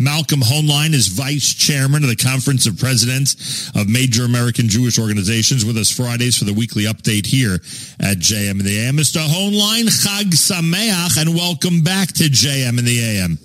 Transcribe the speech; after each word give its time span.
Malcolm 0.00 0.40
Hoenlein 0.40 0.92
is 0.92 1.06
vice 1.06 1.54
chairman 1.54 2.02
of 2.02 2.08
the 2.08 2.16
Conference 2.16 2.66
of 2.66 2.76
Presidents 2.76 3.70
of 3.76 3.88
Major 3.88 4.24
American 4.24 4.68
Jewish 4.68 4.98
Organizations 4.98 5.64
with 5.64 5.76
us 5.76 5.88
Fridays 5.88 6.36
for 6.36 6.44
the 6.44 6.52
weekly 6.52 6.82
update 6.82 7.26
here 7.26 7.54
at 8.00 8.18
JM 8.18 8.58
in 8.58 8.64
the 8.64 8.76
AM. 8.80 8.96
Mr. 8.96 9.24
Hoenlein, 9.24 9.84
Chag 9.84 10.34
Sameach, 10.34 11.16
and 11.16 11.32
welcome 11.32 11.82
back 11.82 12.08
to 12.08 12.24
JM 12.24 12.76
in 12.76 12.84
the 12.84 12.98
AM. 12.98 13.38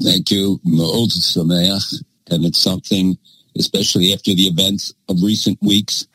Thank 0.00 0.30
you. 0.30 0.60
Ma'od 0.64 1.10
Sameach. 1.10 2.04
And 2.30 2.44
it's 2.44 2.60
something, 2.60 3.18
especially 3.58 4.12
after 4.12 4.32
the 4.32 4.46
events 4.46 4.94
of 5.08 5.20
recent 5.24 5.60
weeks, 5.60 6.06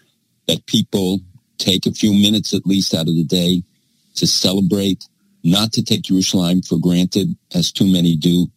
that 0.47 0.65
people 0.67 1.19
take 1.57 1.85
a 1.85 1.91
few 1.91 2.13
minutes 2.13 2.53
at 2.53 2.65
least 2.65 2.93
out 2.93 3.09
of 3.09 3.15
the 3.15 3.25
day 3.25 3.61
to 4.15 4.25
celebrate, 4.25 5.03
not 5.43 5.73
to 5.73 5.83
take 5.83 6.03
Jerusalem 6.03 6.61
for 6.61 6.77
granted, 6.77 7.35
as 7.53 7.73
too 7.73 7.91
many 7.91 8.15
do, 8.15 8.47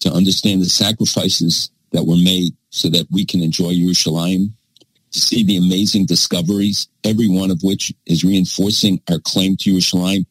to 0.00 0.10
understand 0.12 0.60
the 0.60 0.66
sacrifices 0.66 1.70
that 1.92 2.04
were 2.04 2.16
made 2.16 2.52
so 2.70 2.88
that 2.90 3.06
we 3.10 3.24
can 3.24 3.40
enjoy 3.40 3.72
Yerushalayim, 3.72 4.52
to 5.12 5.20
see 5.20 5.44
the 5.44 5.56
amazing 5.56 6.06
discoveries, 6.06 6.88
every 7.04 7.28
one 7.28 7.50
of 7.50 7.62
which 7.62 7.92
is 8.06 8.24
reinforcing 8.24 9.00
our 9.08 9.20
claim 9.20 9.56
to 9.56 9.72
Yerushalayim, 9.72 10.26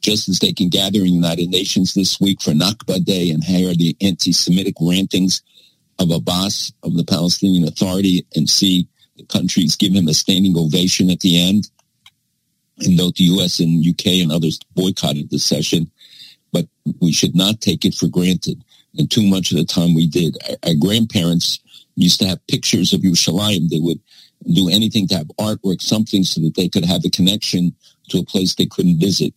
just 0.00 0.28
as 0.28 0.38
they 0.38 0.52
can 0.52 0.68
gather 0.68 1.00
in 1.00 1.04
the 1.04 1.10
United 1.10 1.50
Nations 1.50 1.94
this 1.94 2.18
week 2.18 2.40
for 2.40 2.52
Nakba 2.52 3.04
Day 3.04 3.30
and 3.30 3.44
hear 3.44 3.74
the 3.74 3.94
anti-Semitic 4.00 4.74
rantings 4.80 5.42
of 5.98 6.10
Abbas, 6.10 6.72
of 6.82 6.96
the 6.96 7.04
Palestinian 7.04 7.68
Authority, 7.68 8.26
and 8.34 8.48
see 8.48 8.88
the 9.16 9.24
countries 9.24 9.76
give 9.76 9.92
him 9.92 10.08
a 10.08 10.14
standing 10.14 10.56
ovation 10.56 11.10
at 11.10 11.20
the 11.20 11.38
end. 11.40 11.68
And 12.78 12.96
note 12.96 13.16
the 13.16 13.24
U.S. 13.24 13.60
and 13.60 13.86
UK 13.86 14.22
and 14.22 14.32
others 14.32 14.58
boycotted 14.74 15.30
the 15.30 15.38
session, 15.38 15.90
but 16.52 16.66
we 17.00 17.12
should 17.12 17.34
not 17.34 17.60
take 17.60 17.84
it 17.84 17.94
for 17.94 18.08
granted 18.08 18.62
and 18.98 19.10
too 19.10 19.22
much 19.22 19.50
of 19.50 19.58
the 19.58 19.64
time 19.64 19.94
we 19.94 20.06
did. 20.06 20.36
Our, 20.64 20.74
grandparents 20.74 21.60
used 21.96 22.20
to 22.20 22.26
have 22.26 22.46
pictures 22.46 22.92
of 22.92 23.00
Yerushalayim. 23.00 23.68
They 23.68 23.80
would 23.80 24.00
do 24.52 24.68
anything 24.68 25.06
to 25.08 25.16
have 25.16 25.30
artwork, 25.38 25.80
something 25.80 26.24
so 26.24 26.40
that 26.42 26.54
they 26.56 26.68
could 26.68 26.84
have 26.84 27.04
a 27.04 27.10
connection 27.10 27.74
to 28.10 28.18
a 28.18 28.24
place 28.24 28.54
they 28.54 28.66
couldn't 28.66 28.98
visit. 28.98 29.34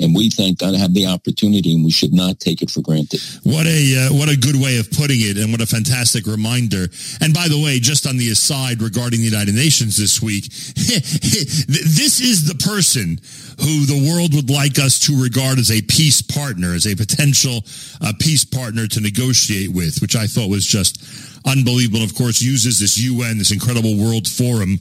And 0.00 0.14
we 0.14 0.30
thank 0.30 0.58
God 0.58 0.74
have 0.76 0.94
the 0.94 1.06
opportunity, 1.06 1.74
and 1.74 1.84
we 1.84 1.90
should 1.90 2.12
not 2.12 2.38
take 2.38 2.62
it 2.62 2.70
for 2.70 2.80
granted. 2.80 3.20
What 3.42 3.66
a 3.66 4.06
uh, 4.06 4.14
what 4.14 4.28
a 4.28 4.36
good 4.36 4.54
way 4.54 4.78
of 4.78 4.90
putting 4.92 5.18
it, 5.20 5.36
and 5.36 5.50
what 5.50 5.60
a 5.60 5.66
fantastic 5.66 6.26
reminder. 6.26 6.86
And 7.20 7.34
by 7.34 7.48
the 7.48 7.60
way, 7.60 7.80
just 7.80 8.06
on 8.06 8.16
the 8.16 8.30
aside 8.30 8.80
regarding 8.80 9.20
the 9.20 9.26
United 9.26 9.54
Nations 9.54 9.96
this 9.96 10.22
week, 10.22 10.44
this 10.78 12.20
is 12.20 12.46
the 12.46 12.54
person 12.54 13.18
who 13.58 13.86
the 13.86 14.08
world 14.08 14.34
would 14.34 14.50
like 14.50 14.78
us 14.78 15.00
to 15.00 15.20
regard 15.20 15.58
as 15.58 15.70
a 15.70 15.82
peace 15.82 16.22
partner, 16.22 16.74
as 16.74 16.86
a 16.86 16.94
potential 16.94 17.64
uh, 18.00 18.12
peace 18.20 18.44
partner 18.44 18.86
to 18.86 19.00
negotiate 19.00 19.72
with, 19.72 20.00
which 20.00 20.14
I 20.14 20.26
thought 20.26 20.48
was 20.48 20.64
just 20.64 21.02
unbelievable. 21.44 22.04
Of 22.04 22.14
course, 22.14 22.40
uses 22.40 22.78
this 22.78 22.98
UN, 22.98 23.38
this 23.38 23.50
incredible 23.50 23.96
world 23.98 24.28
forum 24.28 24.78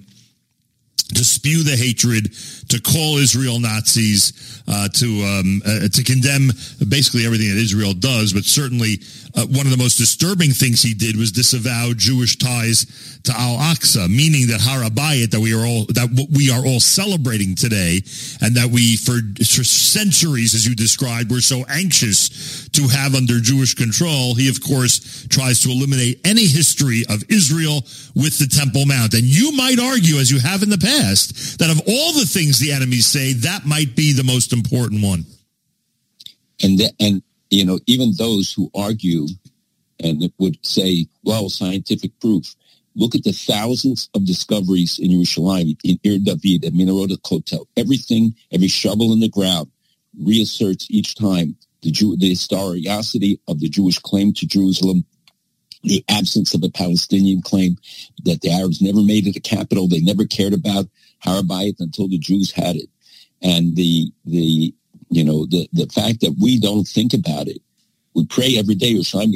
to 1.15 1.23
spew 1.23 1.63
the 1.63 1.75
hatred, 1.75 2.33
to 2.69 2.81
call 2.81 3.17
Israel 3.17 3.59
Nazis, 3.59 4.61
uh, 4.67 4.89
to 4.89 5.07
um, 5.23 5.61
uh, 5.65 5.87
to 5.87 6.03
condemn 6.03 6.49
basically 6.87 7.25
everything 7.25 7.47
that 7.49 7.61
Israel 7.61 7.93
does, 7.93 8.33
but 8.33 8.43
certainly 8.43 8.99
uh, 9.35 9.45
one 9.47 9.65
of 9.65 9.71
the 9.71 9.77
most 9.77 9.97
disturbing 9.97 10.51
things 10.51 10.81
he 10.81 10.93
did 10.93 11.15
was 11.15 11.31
disavow 11.31 11.93
Jewish 11.95 12.37
ties 12.37 13.16
to 13.27 13.39
Al 13.39 13.57
Aqsa, 13.57 14.09
meaning 14.09 14.47
that 14.47 14.59
Har 14.59 14.83
Habayit 14.83 15.31
that 15.31 15.39
we 15.39 15.53
are 15.53 15.65
all 15.65 15.85
that 15.93 16.09
we 16.31 16.51
are 16.51 16.65
all 16.65 16.79
celebrating 16.79 17.55
today, 17.55 18.01
and 18.41 18.55
that 18.55 18.69
we 18.71 18.97
for, 18.97 19.19
for 19.39 19.63
centuries, 19.63 20.55
as 20.55 20.65
you 20.65 20.75
described, 20.75 21.31
were 21.31 21.41
so 21.41 21.63
anxious 21.69 22.67
to 22.69 22.87
have 22.87 23.15
under 23.15 23.39
Jewish 23.39 23.75
control. 23.75 24.35
He, 24.35 24.49
of 24.49 24.61
course, 24.61 25.27
tries 25.27 25.61
to 25.63 25.69
eliminate 25.69 26.19
any 26.25 26.47
history 26.47 27.03
of 27.09 27.23
Israel 27.29 27.83
with 28.15 28.39
the 28.39 28.47
Temple 28.47 28.85
Mount, 28.85 29.13
and 29.13 29.23
you 29.23 29.51
might 29.51 29.79
argue, 29.79 30.17
as 30.17 30.31
you 30.31 30.39
have 30.39 30.63
in 30.63 30.69
the 30.69 30.77
past, 30.77 31.59
that 31.59 31.69
of 31.69 31.79
all 31.87 32.13
the 32.13 32.25
things 32.25 32.59
the 32.59 32.71
enemies 32.71 33.05
say, 33.05 33.33
that 33.33 33.65
might 33.65 33.95
be 33.95 34.13
the 34.13 34.23
most 34.23 34.53
important 34.53 35.03
one. 35.03 35.25
And 36.63 36.79
the, 36.79 36.91
and 36.99 37.21
you 37.49 37.65
know, 37.65 37.79
even 37.85 38.13
those 38.17 38.51
who 38.51 38.71
argue 38.73 39.27
and 39.99 40.31
would 40.37 40.57
say, 40.65 41.07
well, 41.23 41.49
scientific 41.49 42.11
proof. 42.19 42.55
Look 42.97 43.13
at 43.13 43.23
the 43.23 43.31
thousands 43.31 44.09
of 44.15 44.25
discoveries 44.25 44.97
in 44.97 45.11
Jerusalem, 45.11 45.75
in 45.83 45.99
Ir 46.03 46.17
David, 46.17 46.65
at 46.65 46.73
Minharot 46.73 47.15
Kotel. 47.21 47.67
Everything, 47.77 48.33
every 48.51 48.67
shovel 48.67 49.13
in 49.13 49.19
the 49.19 49.29
ground 49.29 49.69
reasserts 50.19 50.87
each 50.89 51.13
time 51.13 51.55
the, 51.83 51.91
Jew, 51.91 52.17
the 52.17 52.29
historicity 52.29 53.39
of 53.47 53.59
the 53.59 53.69
Jewish 53.69 53.99
claim 53.99 54.33
to 54.33 54.47
Jerusalem, 54.47 55.05
the 55.83 56.03
absence 56.09 56.55
of 56.55 56.63
a 56.63 56.69
Palestinian 56.69 57.43
claim, 57.43 57.77
that 58.23 58.41
the 58.41 58.49
Arabs 58.49 58.81
never 58.81 59.03
made 59.03 59.27
it 59.27 59.35
a 59.35 59.41
capital. 59.41 59.87
They 59.87 60.01
never 60.01 60.25
cared 60.25 60.53
about 60.53 60.87
Har 61.19 61.43
Habayit 61.43 61.75
until 61.79 62.07
the 62.07 62.17
Jews 62.17 62.51
had 62.51 62.77
it. 62.77 62.89
And 63.43 63.75
the, 63.75 64.11
the 64.25 64.73
you 65.11 65.23
know, 65.23 65.45
the, 65.45 65.69
the 65.71 65.85
fact 65.85 66.21
that 66.21 66.35
we 66.41 66.59
don't 66.59 66.87
think 66.87 67.13
about 67.13 67.47
it. 67.47 67.61
We 68.15 68.25
pray 68.25 68.57
every 68.57 68.73
day, 68.73 68.95
Yerushalayim, 68.95 69.33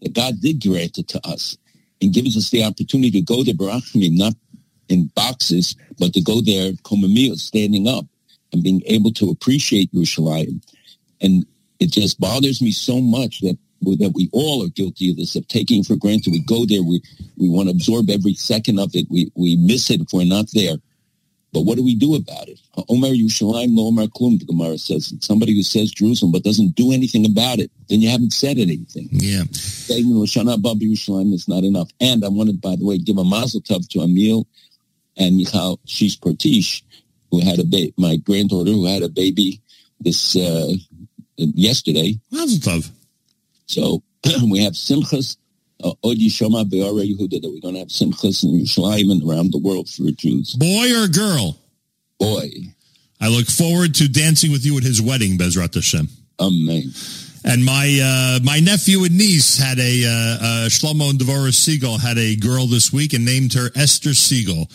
that 0.00 0.14
God 0.14 0.40
did 0.40 0.62
grant 0.62 0.96
it 0.96 1.08
to 1.08 1.28
us 1.28 1.58
and 2.00 2.12
gives 2.12 2.36
us 2.36 2.50
the 2.50 2.64
opportunity 2.64 3.10
to 3.10 3.22
go 3.22 3.44
to 3.44 3.52
Barachmim, 3.52 4.16
not 4.16 4.34
in 4.88 5.10
boxes, 5.14 5.76
but 5.98 6.12
to 6.14 6.20
go 6.20 6.40
there, 6.40 6.72
komamiyot, 6.72 7.36
standing 7.36 7.86
up 7.86 8.06
and 8.52 8.62
being 8.62 8.82
able 8.86 9.12
to 9.12 9.30
appreciate 9.30 9.92
Yerushalayim. 9.92 10.62
And 11.20 11.46
it 11.78 11.90
just 11.90 12.18
bothers 12.18 12.60
me 12.60 12.72
so 12.72 13.00
much 13.00 13.40
that 13.40 13.58
that 13.82 14.12
we 14.14 14.28
all 14.32 14.62
are 14.62 14.68
guilty 14.68 15.10
of 15.10 15.16
this, 15.16 15.36
of 15.36 15.48
taking 15.48 15.82
for 15.82 15.96
granted. 15.96 16.32
We 16.32 16.40
go 16.40 16.66
there, 16.66 16.82
we, 16.82 17.02
we 17.38 17.48
want 17.48 17.68
to 17.68 17.74
absorb 17.74 18.10
every 18.10 18.34
second 18.34 18.78
of 18.78 18.90
it. 18.94 19.06
We, 19.08 19.32
we 19.34 19.56
miss 19.56 19.88
it 19.90 20.02
if 20.02 20.08
we're 20.12 20.26
not 20.26 20.46
there. 20.52 20.76
But 21.52 21.62
what 21.62 21.76
do 21.76 21.84
we 21.84 21.96
do 21.96 22.14
about 22.14 22.48
it? 22.48 22.60
Omer 22.88 23.08
Yerushalayim 23.08 23.76
lo 23.76 23.88
Omer 23.88 24.06
Klum, 24.06 24.38
the 24.38 24.44
Gemara 24.44 24.78
says. 24.78 25.12
Somebody 25.20 25.54
who 25.54 25.62
says 25.62 25.90
Jerusalem 25.90 26.30
but 26.30 26.44
doesn't 26.44 26.76
do 26.76 26.92
anything 26.92 27.26
about 27.26 27.58
it, 27.58 27.70
then 27.88 28.00
you 28.00 28.08
haven't 28.08 28.32
said 28.32 28.58
anything. 28.58 29.08
Yeah. 29.10 29.42
Saying 29.50 30.06
Lashana 30.06 30.56
Yerushalayim 30.58 31.32
is 31.32 31.48
not 31.48 31.64
enough. 31.64 31.90
And 32.00 32.24
I 32.24 32.28
wanted, 32.28 32.60
by 32.60 32.76
the 32.76 32.84
way, 32.84 32.98
give 32.98 33.18
a 33.18 33.24
mazel 33.24 33.60
tov 33.60 33.88
to 33.88 34.02
Emil 34.02 34.46
and 35.16 35.36
Michal 35.36 35.80
Shish 35.86 36.20
Portish, 36.20 36.82
who 37.30 37.40
had 37.40 37.58
a 37.58 37.64
baby, 37.64 37.92
my 37.96 38.16
granddaughter 38.16 38.70
who 38.70 38.86
had 38.86 39.02
a 39.02 39.08
baby 39.08 39.60
this 39.98 40.36
uh, 40.36 40.72
yesterday. 41.36 42.18
Mazel 42.30 42.58
tov. 42.58 42.90
So 43.66 44.02
we 44.48 44.62
have 44.62 44.74
Simchas 44.74 45.36
uh, 45.82 45.94
Be'are 46.02 47.04
Yehuda, 47.04 47.42
that 47.42 47.50
we're 47.50 47.60
going 47.60 47.74
to 47.74 47.80
have 47.80 47.88
Simchas 47.88 48.44
in 48.44 48.50
Yerushalayim 48.50 49.10
and 49.10 49.22
around 49.28 49.52
the 49.52 49.58
world 49.58 49.88
for 49.88 50.10
Jews. 50.12 50.54
Boy 50.54 51.02
or 51.02 51.08
girl? 51.08 51.56
Boy. 52.18 52.50
I 53.20 53.28
look 53.28 53.46
forward 53.46 53.94
to 53.96 54.08
dancing 54.08 54.50
with 54.50 54.64
you 54.64 54.76
at 54.78 54.82
his 54.82 55.00
wedding, 55.02 55.36
Bezrat 55.36 55.74
Hashem. 55.74 56.08
Amen. 56.38 56.92
And 57.44 57.64
my 57.64 57.98
uh, 58.02 58.40
my 58.44 58.60
nephew 58.60 59.04
and 59.04 59.16
niece 59.16 59.56
had 59.56 59.78
a 59.78 60.04
uh, 60.04 60.08
uh, 60.08 60.68
Shlomo 60.68 61.10
and 61.10 61.18
Devorah 61.18 61.54
Siegel 61.54 61.98
had 61.98 62.18
a 62.18 62.36
girl 62.36 62.66
this 62.66 62.92
week 62.92 63.14
and 63.14 63.24
named 63.24 63.54
her 63.54 63.70
Esther 63.74 64.12
Siegel 64.12 64.68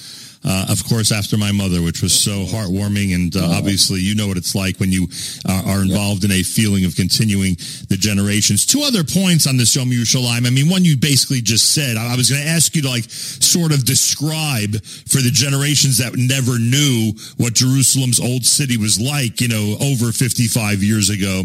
uh, 0.45 0.67
of 0.69 0.83
course, 0.87 1.11
after 1.11 1.37
my 1.37 1.51
mother, 1.51 1.81
which 1.81 2.01
was 2.01 2.13
so 2.13 2.45
heartwarming. 2.45 3.15
And 3.15 3.35
uh, 3.35 3.57
obviously, 3.57 3.99
you 3.99 4.15
know 4.15 4.27
what 4.27 4.37
it's 4.37 4.53
like 4.53 4.79
when 4.79 4.91
you 4.91 5.07
uh, 5.47 5.63
are 5.65 5.81
involved 5.81 6.23
in 6.23 6.31
a 6.31 6.43
feeling 6.43 6.85
of 6.85 6.95
continuing 6.95 7.55
the 7.89 7.97
generations. 7.97 8.65
Two 8.65 8.81
other 8.83 9.03
points 9.03 9.47
on 9.47 9.57
this 9.57 9.75
Yom 9.75 9.89
Yerushalayim. 9.89 10.45
I 10.45 10.51
mean, 10.51 10.69
one 10.69 10.85
you 10.85 10.97
basically 10.97 11.41
just 11.41 11.73
said. 11.73 11.97
I 11.97 12.15
was 12.15 12.29
going 12.29 12.43
to 12.43 12.47
ask 12.47 12.75
you 12.75 12.83
to 12.83 12.89
like 12.89 13.05
sort 13.09 13.71
of 13.73 13.85
describe 13.85 14.81
for 15.09 15.17
the 15.17 15.31
generations 15.31 15.97
that 15.97 16.13
never 16.15 16.59
knew 16.59 17.13
what 17.37 17.53
Jerusalem's 17.53 18.19
old 18.19 18.45
city 18.45 18.77
was 18.77 19.01
like, 19.01 19.41
you 19.41 19.47
know, 19.47 19.77
over 19.81 20.11
55 20.11 20.83
years 20.83 21.09
ago 21.09 21.43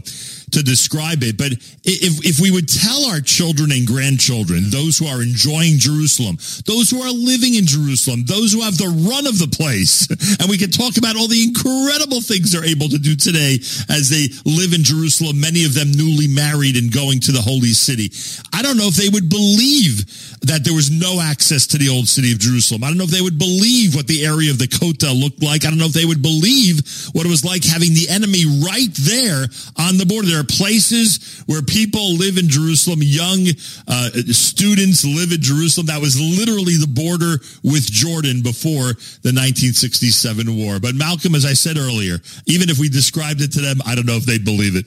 to 0.53 0.63
describe 0.63 1.23
it. 1.23 1.37
But 1.37 1.53
if, 1.85 2.25
if 2.25 2.41
we 2.41 2.51
would 2.51 2.69
tell 2.69 3.05
our 3.07 3.21
children 3.21 3.73
and 3.73 3.87
grandchildren, 3.87 4.71
those 4.71 4.99
who 4.99 5.07
are 5.07 5.23
enjoying 5.23 5.79
Jerusalem, 5.79 6.37
those 6.67 6.91
who 6.91 7.03
are 7.03 7.11
living 7.11 7.55
in 7.55 7.67
Jerusalem, 7.67 8.25
those 8.25 8.53
who 8.53 8.63
have 8.63 8.79
the 8.79 8.91
run 8.91 9.27
of 9.27 9.39
the 9.39 9.49
place, 9.49 10.09
and 10.41 10.49
we 10.49 10.59
can 10.59 10.71
talk 10.71 10.97
about 10.97 11.17
all 11.17 11.29
the 11.29 11.43
incredible 11.43 12.21
things 12.21 12.53
they're 12.53 12.65
able 12.65 12.89
to 12.89 12.99
do 12.99 13.17
today 13.17 13.59
as 13.89 14.11
they 14.11 14.29
live 14.45 14.73
in 14.73 14.85
Jerusalem, 14.85 15.41
many 15.41 15.65
of 15.65 15.75
them 15.75 15.91
newly 15.93 16.29
married 16.29 16.77
and 16.77 16.93
going 16.93 17.21
to 17.21 17.33
the 17.33 17.43
holy 17.43 17.73
city. 17.73 18.11
I 18.53 18.63
don't 18.63 18.77
know 18.77 18.89
if 18.89 18.97
they 18.97 19.09
would 19.09 19.29
believe 19.29 20.05
that 20.43 20.65
there 20.65 20.75
was 20.75 20.91
no 20.91 21.21
access 21.21 21.67
to 21.69 21.79
the 21.79 21.89
old 21.89 22.09
city 22.09 22.33
of 22.33 22.39
Jerusalem. 22.39 22.83
I 22.83 22.89
don't 22.89 22.97
know 22.97 23.05
if 23.05 23.11
they 23.11 23.21
would 23.21 23.39
believe 23.39 23.95
what 23.95 24.07
the 24.07 24.25
area 24.25 24.51
of 24.51 24.59
the 24.59 24.69
Kotel 24.69 25.19
looked 25.19 25.43
like. 25.43 25.65
I 25.65 25.69
don't 25.69 25.79
know 25.79 25.91
if 25.91 25.93
they 25.93 26.05
would 26.05 26.23
believe 26.23 26.81
what 27.13 27.27
it 27.27 27.29
was 27.29 27.45
like 27.45 27.65
having 27.65 27.93
the 27.93 28.09
enemy 28.09 28.49
right 28.65 28.93
there 29.05 29.45
on 29.77 30.01
the 30.01 30.07
border. 30.09 30.29
There 30.29 30.41
are 30.41 30.49
places 30.49 31.45
where 31.45 31.61
people 31.61 32.17
live 32.17 32.39
in 32.39 32.49
Jerusalem, 32.49 33.01
young 33.03 33.53
uh, 33.87 34.09
students 34.33 35.05
live 35.05 35.33
in 35.33 35.43
Jerusalem. 35.45 35.93
That 35.93 36.01
was 36.01 36.17
literally 36.17 36.81
the 36.81 36.89
border 36.89 37.43
with 37.63 37.85
Jordan 37.85 38.41
before 38.41 38.97
the 39.21 39.37
1967 39.37 40.57
war. 40.57 40.81
But 40.81 40.95
Malcolm, 40.95 41.35
as 41.35 41.45
I 41.45 41.53
said 41.53 41.77
earlier, 41.77 42.17
even 42.47 42.71
if 42.71 42.79
we 42.79 42.89
described 42.89 43.41
it 43.41 43.53
to 43.53 43.61
them, 43.61 43.85
I 43.85 43.95
don't 43.95 44.07
know 44.07 44.17
if 44.17 44.25
they'd 44.25 44.45
believe 44.45 44.77
it. 44.77 44.87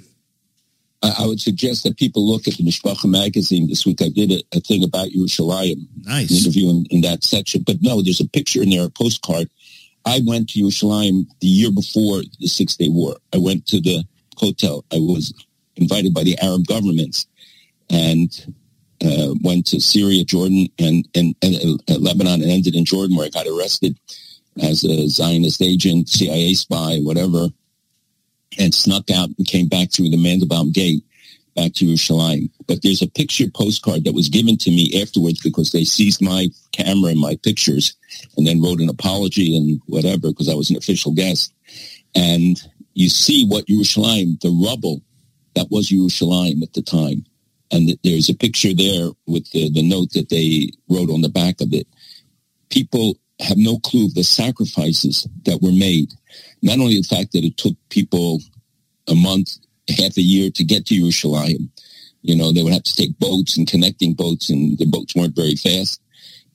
I, 1.04 1.28
would 1.28 1.42
suggest 1.42 1.84
that 1.84 1.98
people 1.98 2.26
look 2.26 2.48
at 2.48 2.56
the 2.56 2.64
Mishpacha 2.64 3.10
magazine 3.10 3.68
this 3.68 3.86
week. 3.86 4.02
I 4.02 4.10
did 4.10 4.32
a, 4.32 4.42
a 4.56 4.62
thing 4.62 4.84
about 4.84 5.10
Yerushalayim, 5.10 5.86
nice 6.06 6.32
an 6.32 6.38
interview 6.38 6.70
in, 6.70 6.86
in, 6.92 7.02
that 7.02 7.24
section. 7.24 7.64
But 7.64 7.82
no, 7.82 8.02
there's 8.02 8.22
a 8.22 8.30
picture 8.30 8.62
in 8.62 8.70
there, 8.70 8.86
a 8.86 8.90
postcard. 8.90 9.50
I 10.06 10.22
went 10.26 10.50
to 10.50 10.60
Yerushalayim 10.60 11.28
the 11.42 11.48
year 11.48 11.72
before 11.72 12.22
the 12.40 12.48
Six 12.48 12.78
Day 12.78 12.88
War. 12.90 13.18
I 13.34 13.38
went 13.38 13.68
to 13.68 13.82
the 13.82 14.06
hotel. 14.38 14.86
I 14.94 14.98
was 14.98 15.34
invited 15.76 16.14
by 16.14 16.24
the 16.24 16.38
Arab 16.40 16.68
governments 16.68 17.28
and 17.90 18.56
uh, 19.04 19.34
went 19.44 19.68
to 19.68 19.82
Syria, 19.82 20.24
Jordan, 20.24 20.68
and, 20.80 21.08
and, 21.16 21.36
and 21.42 21.82
uh, 21.90 21.98
Lebanon, 22.00 22.42
and 22.42 22.52
ended 22.52 22.76
in 22.76 22.86
Jordan, 22.86 23.18
where 23.18 23.26
I 23.26 23.30
got 23.30 23.48
arrested 23.48 23.98
as 24.62 24.86
a 24.86 25.08
Zionist 25.10 25.62
agent, 25.62 26.08
CIA 26.08 26.54
spy, 26.54 27.00
whatever 27.00 27.50
and 28.60 28.74
snuck 28.74 29.10
out 29.12 29.30
and 29.38 29.48
came 29.48 29.68
back 29.68 29.92
through 29.92 30.10
the 30.10 30.18
Mandelbaum 30.18 30.74
Gate 30.74 31.04
back 31.56 31.74
to 31.74 31.86
Yerushalayim. 31.86 32.50
But 32.68 32.82
there's 32.82 33.02
a 33.02 33.08
picture 33.08 33.46
postcard 33.54 34.04
that 34.04 34.14
was 34.14 34.30
given 34.30 34.58
to 34.58 34.70
me 34.70 35.02
afterwards 35.02 35.40
because 35.42 35.72
they 35.72 35.84
seized 35.84 36.22
my 36.22 36.50
camera 36.72 37.12
and 37.12 37.20
my 37.20 37.38
pictures 37.44 37.96
and 38.38 38.46
then 38.46 38.62
wrote 38.62 38.80
an 38.80 38.90
apology 38.90 39.56
and 39.56 39.80
whatever 39.88 40.30
because 40.30 40.50
I 40.50 40.56
was 40.56 40.70
an 40.70 40.78
official 40.78 41.14
guest. 41.14 41.54
And 42.16 42.60
you 42.94 43.10
see 43.10 43.46
what 43.48 43.68
Yerushalayim, 43.68 44.40
the 44.42 44.50
rubble 44.68 45.02
that 45.56 45.68
was 45.70 45.90
Yerushalayim 45.90 46.62
at 46.64 46.74
the 46.74 46.82
time. 46.82 47.26
And 47.72 47.98
there's 48.04 48.30
a 48.30 48.36
picture 48.36 48.74
there 48.74 49.10
with 49.26 49.50
the, 49.52 49.70
the 49.72 49.88
note 49.88 50.12
that 50.14 50.30
they 50.30 50.72
wrote 50.90 51.10
on 51.10 51.22
the 51.22 51.30
back 51.30 51.60
of 51.62 51.74
it. 51.74 51.88
People 52.70 53.18
have 53.40 53.58
no 53.58 53.80
clue 53.80 54.06
of 54.06 54.14
the 54.14 54.24
sacrifices 54.24 55.28
that 55.46 55.62
were 55.62 55.72
made 55.72 56.14
not 56.64 56.80
only 56.80 56.96
the 56.96 57.04
fact 57.04 57.34
that 57.34 57.44
it 57.44 57.58
took 57.58 57.76
people 57.90 58.40
a 59.08 59.14
month, 59.14 59.58
half 59.90 60.18
a 60.18 60.22
year 60.22 60.50
to 60.52 60.64
get 60.64 60.86
to 60.88 60.96
Yerushalayim. 60.96 61.70
You 62.22 62.38
know, 62.38 62.52
they 62.54 62.64
would 62.64 62.74
have 62.74 62.84
to 62.84 62.96
take 62.96 63.20
boats 63.20 63.58
and 63.58 63.68
connecting 63.68 64.14
boats, 64.14 64.50
and 64.50 64.78
the 64.78 64.86
boats 64.86 65.14
weren't 65.14 65.36
very 65.36 65.56
fast. 65.56 66.02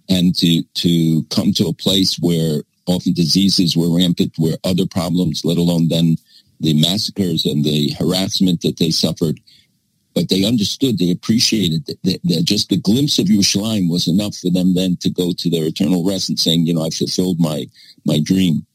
And 0.08 0.34
to 0.36 0.62
to 0.62 1.24
come 1.24 1.52
to 1.52 1.66
a 1.66 1.74
place 1.74 2.16
where 2.18 2.62
often 2.86 3.12
diseases 3.12 3.76
were 3.76 3.94
rampant, 3.94 4.32
where 4.38 4.56
other 4.64 4.86
problems, 4.86 5.44
let 5.44 5.58
alone 5.58 5.88
then 5.88 6.16
the 6.58 6.72
massacres 6.80 7.44
and 7.44 7.62
the 7.62 7.92
harassment 7.98 8.62
that 8.62 8.78
they 8.78 8.90
suffered. 8.90 9.38
But 10.18 10.30
they 10.30 10.44
understood, 10.44 10.98
they 10.98 11.12
appreciated 11.12 11.86
that, 11.86 12.02
that, 12.02 12.42
just 12.42 12.70
the 12.70 12.76
glimpse 12.76 13.20
of 13.20 13.26
Yerushalayim 13.26 13.88
was 13.88 14.08
enough 14.08 14.34
for 14.34 14.50
them 14.50 14.74
then 14.74 14.96
to 15.02 15.10
go 15.10 15.32
to 15.32 15.48
their 15.48 15.64
eternal 15.64 16.04
rest 16.04 16.28
and 16.28 16.36
saying, 16.36 16.66
you 16.66 16.74
know, 16.74 16.84
I 16.84 16.90
fulfilled 16.90 17.38
my 17.38 17.66
my 18.04 18.18
dream. 18.18 18.66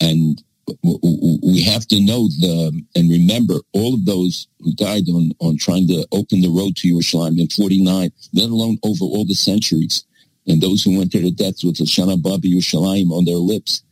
And 0.00 0.42
we 0.82 1.62
have 1.62 1.86
to 1.86 2.00
know 2.00 2.26
the 2.26 2.82
and 2.96 3.08
remember 3.08 3.60
all 3.72 3.94
of 3.94 4.04
those 4.06 4.48
who 4.58 4.74
died 4.74 5.08
on, 5.08 5.30
on 5.38 5.56
trying 5.56 5.86
to 5.86 6.04
open 6.10 6.40
the 6.40 6.50
road 6.50 6.74
to 6.78 6.92
Yerushalayim 6.92 7.38
in 7.38 7.46
49, 7.46 8.10
let 8.34 8.50
alone 8.50 8.78
over 8.82 9.04
all 9.04 9.24
the 9.24 9.34
centuries, 9.34 10.02
and 10.48 10.60
those 10.60 10.82
who 10.82 10.98
went 10.98 11.12
to 11.12 11.20
their 11.20 11.30
deaths 11.30 11.62
with 11.62 11.76
the 11.76 11.84
Shana 11.84 12.20
Babi 12.20 12.54
Yerushalayim 12.54 13.12
on 13.12 13.24
their 13.24 13.36
lips. 13.36 13.84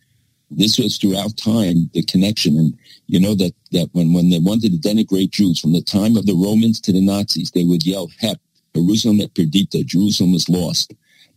This 0.51 0.79
was 0.79 0.99
throughout 0.99 1.37
time, 1.37 1.91
the 1.95 2.03
connection. 2.03 2.57
And 2.57 2.79
you 3.07 3.21
know 3.21 3.35
that, 3.37 3.55
that 3.73 3.89
when, 3.93 4.13
when 4.13 4.31
they 4.31 4.39
wanted 4.39 4.73
to 4.73 4.89
denigrate 4.89 5.31
Jews 5.31 5.61
from 5.61 5.73
the 5.73 5.83
time 5.83 6.17
of 6.17 6.27
the 6.27 6.35
Romans 6.35 6.81
to 6.83 6.93
the 6.93 7.01
Nazis, 7.01 7.51
they 7.53 7.65
would 7.65 7.87
yell, 7.87 8.09
Hep, 8.19 8.39
Jerusalem 8.75 9.21
et 9.21 9.35
perdita, 9.35 9.85
Jerusalem 9.85 10.35
is 10.35 10.49
lost. 10.49 10.95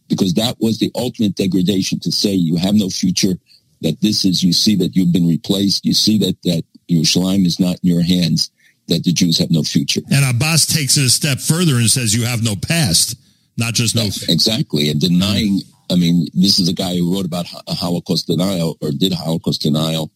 Because 0.09 0.33
that 0.33 0.57
was 0.59 0.79
the 0.79 0.91
ultimate 0.95 1.35
degradation 1.35 1.99
to 2.01 2.11
say 2.11 2.31
you 2.33 2.57
have 2.57 2.75
no 2.75 2.89
future, 2.89 3.35
that 3.81 4.01
this 4.01 4.25
is, 4.25 4.43
you 4.43 4.53
see 4.53 4.75
that 4.77 4.95
you've 4.95 5.13
been 5.13 5.27
replaced. 5.27 5.85
You 5.85 5.93
see 5.93 6.17
that, 6.19 6.41
that 6.43 6.63
Yerushalayim 6.89 7.45
is 7.45 7.59
not 7.59 7.79
in 7.83 7.89
your 7.89 8.03
hands, 8.03 8.51
that 8.87 9.03
the 9.03 9.13
Jews 9.13 9.37
have 9.39 9.51
no 9.51 9.63
future. 9.63 10.01
And 10.11 10.25
Abbas 10.25 10.65
takes 10.65 10.97
it 10.97 11.05
a 11.05 11.09
step 11.09 11.39
further 11.39 11.75
and 11.75 11.89
says 11.89 12.15
you 12.15 12.25
have 12.25 12.43
no 12.43 12.55
past, 12.55 13.15
not 13.57 13.73
just 13.73 13.95
no. 13.95 14.05
exactly. 14.29 14.89
And 14.89 14.99
denying, 14.99 15.61
I 15.91 15.95
mean, 15.95 16.27
this 16.33 16.59
is 16.59 16.69
a 16.69 16.73
guy 16.73 16.95
who 16.95 17.13
wrote 17.13 17.25
about 17.25 17.45
Holocaust 17.67 18.27
denial 18.27 18.77
or 18.81 18.91
did 18.91 19.13
Holocaust 19.13 19.61
denial 19.61 20.11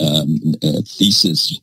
um, 0.00 0.38
thesis 0.84 1.60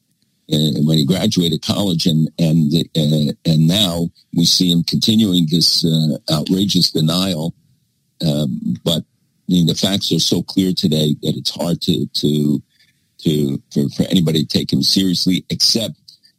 uh, 0.52 0.82
when 0.82 0.98
he 0.98 1.06
graduated 1.06 1.62
college, 1.62 2.08
and 2.08 2.30
and 2.40 2.74
uh, 2.74 3.34
and 3.46 3.68
now 3.68 4.10
we 4.36 4.46
see 4.46 4.72
him 4.72 4.84
continuing 4.84 5.48
this 5.50 5.86
uh, 5.86 6.18
outrageous 6.34 6.92
denial. 6.92 7.54
Um, 8.26 8.76
but 8.84 9.04
the 9.48 9.76
facts 9.76 10.12
are 10.12 10.20
so 10.20 10.42
clear 10.44 10.74
today 10.74 11.16
that 11.22 11.36
it's 11.36 11.52
hard 11.52 11.82
to 11.82 12.08
to 12.08 12.62
to 13.20 13.62
for, 13.72 13.90
for 13.90 14.04
anybody 14.10 14.44
to 14.44 14.58
take 14.58 14.72
him 14.72 14.82
seriously, 14.82 15.46
except 15.50 15.96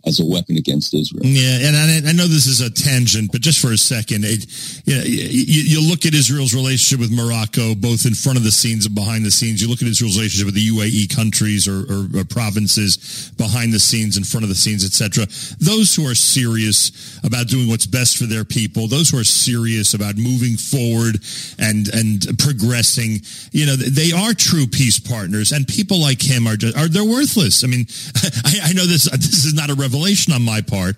as 0.07 0.19
a 0.19 0.25
weapon 0.25 0.57
against 0.57 0.95
Israel. 0.95 1.25
Yeah, 1.25 1.69
and 1.69 1.77
I, 1.77 2.11
I, 2.11 2.13
know 2.13 2.27
this 2.27 2.47
is 2.47 2.61
a 2.61 2.71
tangent, 2.71 3.33
but 3.33 3.43
just 3.43 3.61
for 3.61 3.73
a 3.73 3.77
second, 3.77 4.25
it, 4.25 4.47
you, 4.87 4.97
know, 4.97 5.03
you, 5.05 5.77
you, 5.77 5.89
look 5.89 6.07
at 6.07 6.15
Israel's 6.15 6.55
relationship 6.55 7.01
with 7.01 7.13
Morocco, 7.13 7.75
both 7.75 8.07
in 8.07 8.15
front 8.15 8.39
of 8.39 8.45
the 8.45 8.51
scenes 8.51 8.87
and 8.87 8.95
behind 8.95 9.27
the 9.27 9.31
scenes. 9.31 9.61
You 9.61 9.69
look 9.69 9.83
at 9.83 9.89
Israel's 9.89 10.17
relationship 10.17 10.47
with 10.47 10.55
the 10.55 10.69
UAE 10.69 11.15
countries 11.15 11.69
or, 11.69 11.85
or, 11.85 12.21
or 12.21 12.25
provinces 12.25 13.31
behind 13.37 13.73
the 13.75 13.79
scenes, 13.79 14.17
in 14.17 14.25
front 14.25 14.45
of 14.45 14.49
the 14.49 14.55
scenes, 14.57 14.85
etc. 14.85 15.27
Those 15.61 15.95
who 15.95 16.09
are 16.09 16.15
serious 16.15 17.21
about 17.23 17.49
doing 17.49 17.69
what's 17.69 17.87
best 17.87 18.17
for 18.17 18.25
their 18.25 18.45
people, 18.45 18.87
those 18.87 19.11
who 19.11 19.19
are 19.19 19.25
serious 19.25 19.93
about 19.93 20.17
moving 20.17 20.57
forward 20.57 21.21
and 21.59 21.93
and 21.93 22.39
progressing, 22.39 23.21
you 23.53 23.67
know, 23.67 23.77
they 23.77 24.13
are 24.13 24.33
true 24.33 24.67
peace 24.67 24.99
partners, 24.99 25.53
and 25.53 25.69
people 25.69 26.01
like 26.01 26.23
him 26.23 26.47
are 26.47 26.57
just, 26.57 26.77
are 26.77 26.89
they're 26.89 27.05
worthless. 27.05 27.65
I 27.65 27.67
mean, 27.67 27.85
I, 28.45 28.71
I 28.71 28.73
know 28.73 28.87
this 28.87 29.05
this 29.11 29.45
is 29.45 29.53
not 29.53 29.69
a 29.69 29.75
revelation 29.91 30.33
on 30.33 30.43
my 30.43 30.61
part. 30.61 30.97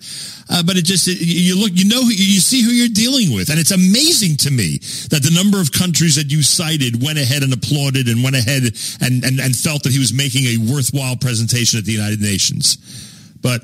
Uh, 0.50 0.62
but 0.62 0.76
it 0.76 0.84
just 0.84 1.08
it, 1.08 1.18
you 1.20 1.58
look, 1.58 1.72
you 1.72 1.88
know, 1.88 2.00
you 2.02 2.40
see 2.40 2.62
who 2.62 2.70
you're 2.70 2.92
dealing 2.92 3.34
with, 3.34 3.48
and 3.48 3.58
it's 3.58 3.70
amazing 3.70 4.36
to 4.36 4.50
me 4.50 4.78
that 5.08 5.22
the 5.24 5.32
number 5.32 5.60
of 5.60 5.72
countries 5.72 6.16
that 6.16 6.30
you 6.30 6.42
cited 6.42 7.02
went 7.02 7.18
ahead 7.18 7.42
and 7.42 7.52
applauded 7.52 8.08
and 8.08 8.22
went 8.22 8.36
ahead 8.36 8.62
and 9.00 9.24
and, 9.24 9.40
and 9.40 9.56
felt 9.56 9.82
that 9.84 9.92
he 9.92 9.98
was 9.98 10.12
making 10.12 10.44
a 10.44 10.72
worthwhile 10.72 11.16
presentation 11.16 11.78
at 11.78 11.84
the 11.84 11.92
United 11.92 12.20
Nations. 12.20 12.76
But 13.40 13.62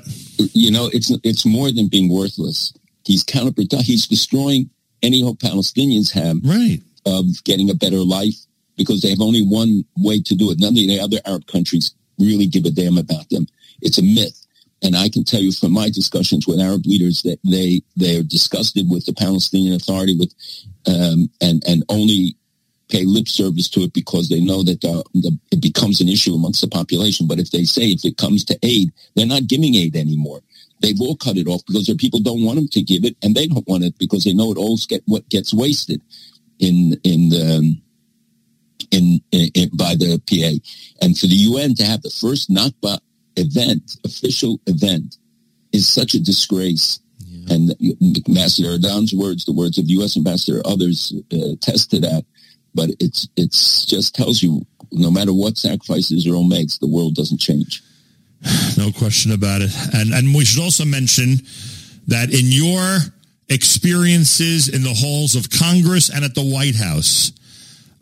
you 0.53 0.71
know, 0.71 0.89
it's 0.91 1.11
it's 1.23 1.45
more 1.45 1.71
than 1.71 1.87
being 1.87 2.09
worthless. 2.09 2.73
He's 3.05 3.23
counterproductive. 3.23 3.81
He's 3.81 4.07
destroying 4.07 4.69
any 5.01 5.21
hope 5.23 5.39
Palestinians 5.39 6.11
have 6.11 6.37
right. 6.43 6.79
of 7.05 7.25
getting 7.43 7.69
a 7.69 7.73
better 7.73 7.97
life 7.97 8.35
because 8.77 9.01
they 9.01 9.09
have 9.09 9.21
only 9.21 9.41
one 9.41 9.85
way 9.97 10.21
to 10.21 10.35
do 10.35 10.51
it. 10.51 10.59
None 10.59 10.69
of 10.69 10.75
the 10.75 10.99
other 10.99 11.17
Arab 11.25 11.47
countries 11.47 11.93
really 12.17 12.47
give 12.47 12.65
a 12.65 12.71
damn 12.71 12.97
about 12.97 13.29
them. 13.29 13.47
It's 13.81 13.97
a 13.97 14.03
myth. 14.03 14.45
And 14.81 14.95
I 14.95 15.09
can 15.09 15.23
tell 15.23 15.41
you 15.41 15.51
from 15.51 15.73
my 15.73 15.89
discussions 15.89 16.47
with 16.47 16.59
Arab 16.59 16.85
leaders 16.85 17.21
that 17.23 17.39
they 17.43 17.81
they 17.97 18.17
are 18.17 18.23
disgusted 18.23 18.89
with 18.89 19.05
the 19.05 19.13
Palestinian 19.13 19.75
Authority 19.75 20.15
with 20.17 20.33
um, 20.87 21.29
and 21.41 21.63
and 21.67 21.83
only 21.89 22.35
pay 22.89 23.05
lip 23.05 23.27
service 23.27 23.69
to 23.69 23.81
it 23.81 23.93
because 23.93 24.29
they 24.29 24.39
know 24.39 24.63
that 24.63 24.81
the, 24.81 25.03
the, 25.13 25.37
it 25.51 25.61
becomes 25.61 26.01
an 26.01 26.09
issue 26.09 26.33
amongst 26.33 26.61
the 26.61 26.67
population. 26.67 27.27
But 27.27 27.39
if 27.39 27.51
they 27.51 27.63
say 27.63 27.91
if 27.91 28.03
it 28.03 28.17
comes 28.17 28.43
to 28.45 28.57
aid, 28.63 28.91
they're 29.15 29.27
not 29.27 29.47
giving 29.47 29.75
aid 29.75 29.95
anymore. 29.95 30.41
They've 30.81 30.99
all 30.99 31.15
cut 31.15 31.37
it 31.37 31.47
off 31.47 31.61
because 31.67 31.85
their 31.85 31.95
people 31.95 32.19
don't 32.19 32.43
want 32.43 32.55
them 32.55 32.67
to 32.69 32.81
give 32.81 33.03
it, 33.05 33.15
and 33.21 33.35
they 33.35 33.47
don't 33.47 33.67
want 33.67 33.83
it 33.83 33.97
because 33.99 34.23
they 34.23 34.33
know 34.33 34.51
it 34.51 34.57
all 34.57 34.77
get 34.87 35.03
what 35.05 35.29
gets 35.29 35.53
wasted 35.53 36.01
in 36.59 36.99
in 37.03 37.29
the 37.29 37.79
in, 38.91 39.21
in, 39.31 39.49
in, 39.53 39.69
by 39.75 39.95
the 39.95 40.19
PA. 40.25 41.05
And 41.05 41.17
for 41.17 41.27
the 41.27 41.35
UN 41.35 41.75
to 41.75 41.83
have 41.83 42.01
the 42.01 42.09
first 42.09 42.49
Nakba 42.49 42.99
event, 43.39 43.97
official 44.05 44.59
event, 44.67 45.17
is 45.71 45.89
such 45.89 46.13
a 46.13 46.19
disgrace. 46.19 46.99
Yeah. 47.19 47.55
And 47.55 47.75
Ambassador 48.27 48.69
Erdan's 48.69 49.13
words, 49.13 49.45
the 49.45 49.53
words 49.53 49.77
of 49.77 49.87
the 49.87 49.93
U.S. 49.93 50.17
Ambassador, 50.17 50.61
others 50.65 51.13
uh, 51.33 51.53
attest 51.53 51.91
to 51.91 51.99
that. 52.01 52.25
But 52.75 52.91
it's 52.99 53.27
it's 53.35 53.85
just 53.85 54.15
tells 54.15 54.43
you, 54.43 54.65
no 54.91 55.09
matter 55.09 55.33
what 55.33 55.57
sacrifices 55.57 56.11
Israel 56.11 56.43
makes, 56.43 56.77
the 56.77 56.87
world 56.87 57.15
doesn't 57.15 57.39
change. 57.39 57.81
No 58.77 58.91
question 58.91 59.33
about 59.33 59.61
it. 59.61 59.71
And 59.93 60.13
and 60.13 60.33
we 60.33 60.45
should 60.45 60.63
also 60.63 60.85
mention 60.85 61.41
that 62.07 62.29
in 62.33 62.45
your 62.47 62.99
experiences 63.49 64.69
in 64.69 64.83
the 64.83 64.93
halls 64.93 65.35
of 65.35 65.49
Congress 65.49 66.09
and 66.09 66.23
at 66.23 66.35
the 66.35 66.43
White 66.43 66.75
House, 66.75 67.33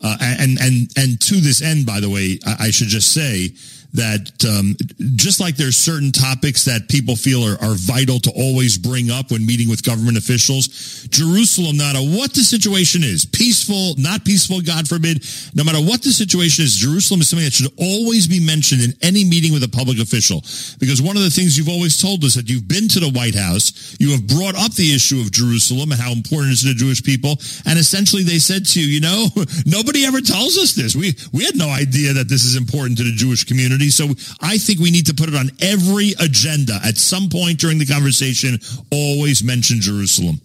uh, 0.00 0.16
and 0.20 0.58
and 0.60 0.92
and 0.96 1.20
to 1.22 1.40
this 1.40 1.60
end, 1.62 1.86
by 1.86 2.00
the 2.00 2.08
way, 2.08 2.38
I, 2.46 2.66
I 2.66 2.70
should 2.70 2.88
just 2.88 3.12
say 3.12 3.50
that 3.94 4.28
um, 4.44 4.76
just 5.16 5.40
like 5.40 5.56
there's 5.56 5.76
certain 5.76 6.12
topics 6.12 6.64
that 6.66 6.88
people 6.88 7.16
feel 7.16 7.40
are, 7.42 7.56
are 7.64 7.74
vital 7.74 8.20
to 8.20 8.30
always 8.36 8.76
bring 8.76 9.10
up 9.10 9.30
when 9.30 9.46
meeting 9.46 9.68
with 9.68 9.82
government 9.82 10.18
officials, 10.18 11.08
Jerusalem, 11.08 11.78
no 11.78 11.84
matter 11.84 12.04
what 12.04 12.34
the 12.34 12.44
situation 12.44 13.02
is, 13.02 13.24
peaceful, 13.24 13.94
not 13.96 14.24
peaceful, 14.24 14.60
God 14.60 14.86
forbid, 14.86 15.24
no 15.54 15.64
matter 15.64 15.80
what 15.80 16.02
the 16.02 16.12
situation 16.12 16.64
is, 16.64 16.76
Jerusalem 16.76 17.20
is 17.20 17.30
something 17.30 17.46
that 17.46 17.56
should 17.56 17.72
always 17.80 18.28
be 18.28 18.44
mentioned 18.44 18.82
in 18.82 18.92
any 19.00 19.24
meeting 19.24 19.52
with 19.52 19.64
a 19.64 19.72
public 19.72 19.98
official. 19.98 20.44
Because 20.76 21.00
one 21.00 21.16
of 21.16 21.24
the 21.24 21.32
things 21.32 21.56
you've 21.56 21.72
always 21.72 21.96
told 21.96 22.24
us 22.24 22.34
that 22.34 22.48
you've 22.48 22.68
been 22.68 22.88
to 22.92 23.00
the 23.00 23.10
White 23.10 23.34
House, 23.34 23.96
you 23.98 24.12
have 24.12 24.28
brought 24.28 24.54
up 24.54 24.74
the 24.76 24.92
issue 24.92 25.20
of 25.20 25.32
Jerusalem 25.32 25.92
and 25.92 26.00
how 26.00 26.12
important 26.12 26.52
it 26.52 26.60
is 26.60 26.62
to 26.68 26.68
the 26.68 26.74
Jewish 26.74 27.02
people, 27.02 27.40
and 27.64 27.78
essentially 27.78 28.22
they 28.22 28.38
said 28.38 28.66
to 28.66 28.80
you, 28.80 28.86
you 28.86 29.00
know, 29.00 29.32
nobody 29.66 30.04
ever 30.04 30.20
tells 30.20 30.58
us 30.58 30.74
this. 30.74 30.92
We 30.94 31.16
we 31.32 31.44
had 31.44 31.56
no 31.56 31.70
idea 31.70 32.12
that 32.12 32.28
this 32.28 32.44
is 32.44 32.56
important 32.56 32.98
to 32.98 33.04
the 33.04 33.16
Jewish 33.16 33.44
community 33.44 33.77
opportunity. 33.78 33.90
So 33.90 34.36
I 34.40 34.58
think 34.58 34.80
we 34.80 34.90
need 34.90 35.06
to 35.06 35.14
put 35.14 35.28
it 35.28 35.34
on 35.34 35.50
every 35.60 36.12
agenda 36.20 36.78
at 36.84 36.96
some 36.96 37.28
point 37.28 37.58
during 37.58 37.78
the 37.78 37.86
conversation. 37.86 38.58
Always 38.92 39.42
mention 39.42 39.80
Jerusalem. 39.80 40.40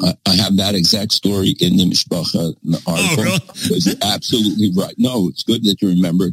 I 0.00 0.34
have 0.36 0.56
that 0.56 0.74
exact 0.74 1.12
story 1.12 1.54
in 1.60 1.76
the 1.76 1.84
Mishpacha 1.84 2.50
uh, 2.50 2.78
oh, 2.86 3.18
article. 3.18 3.46
Oh, 3.48 3.54
really? 3.68 3.80
you're 3.80 3.94
absolutely 4.02 4.72
right. 4.74 4.94
No, 4.98 5.28
it's 5.28 5.42
good 5.42 5.62
that 5.64 5.80
you 5.80 5.88
remembered 5.88 6.32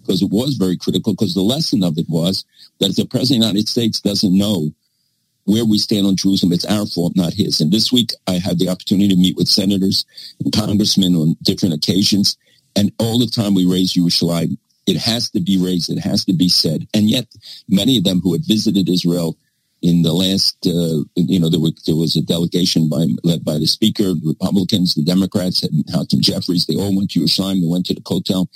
because 0.00 0.22
it 0.22 0.30
was 0.30 0.54
very 0.54 0.76
critical 0.76 1.12
because 1.12 1.34
the 1.34 1.42
lesson 1.42 1.84
of 1.84 1.98
it 1.98 2.06
was 2.08 2.44
that 2.80 2.90
if 2.90 2.96
the 2.96 3.04
President 3.04 3.38
of 3.38 3.42
the 3.42 3.46
United 3.48 3.68
States 3.68 4.00
doesn't 4.00 4.36
know 4.36 4.70
where 5.44 5.64
we 5.64 5.78
stand 5.78 6.06
on 6.06 6.16
Jerusalem, 6.16 6.52
it's 6.52 6.64
our 6.64 6.86
fault, 6.86 7.14
not 7.16 7.34
his. 7.34 7.60
And 7.60 7.72
this 7.72 7.92
week 7.92 8.12
I 8.28 8.34
had 8.34 8.58
the 8.58 8.68
opportunity 8.68 9.08
to 9.08 9.16
meet 9.16 9.36
with 9.36 9.48
senators 9.48 10.06
and 10.42 10.52
congressmen 10.52 11.14
on 11.14 11.36
different 11.42 11.74
occasions. 11.74 12.38
And 12.76 12.92
all 12.98 13.18
the 13.18 13.26
time 13.26 13.54
we 13.54 13.66
raised 13.66 13.96
Yerushalayim. 13.96 14.56
It 14.86 14.96
has 14.96 15.30
to 15.30 15.40
be 15.40 15.58
raised. 15.58 15.90
It 15.90 16.00
has 16.00 16.24
to 16.24 16.32
be 16.32 16.48
said. 16.48 16.86
And 16.92 17.08
yet 17.08 17.26
many 17.68 17.98
of 17.98 18.04
them 18.04 18.20
who 18.20 18.32
had 18.32 18.44
visited 18.44 18.88
Israel 18.88 19.36
in 19.80 20.02
the 20.02 20.12
last, 20.12 20.56
uh, 20.66 21.02
you 21.16 21.40
know, 21.40 21.48
there, 21.48 21.60
were, 21.60 21.70
there 21.86 21.96
was 21.96 22.16
a 22.16 22.22
delegation 22.22 22.88
by, 22.88 23.06
led 23.24 23.44
by 23.44 23.58
the 23.58 23.66
speaker, 23.66 24.14
the 24.14 24.20
Republicans, 24.24 24.94
the 24.94 25.02
Democrats, 25.02 25.62
and 25.64 25.84
Hakeem 25.90 26.20
Jeffries. 26.20 26.66
They 26.66 26.76
all 26.76 26.96
went 26.96 27.10
to 27.12 27.20
Yerushalayim. 27.20 27.60
They 27.60 27.66
went 27.66 27.86
to 27.86 27.94
the 27.94 28.00
Kotel. 28.00 28.46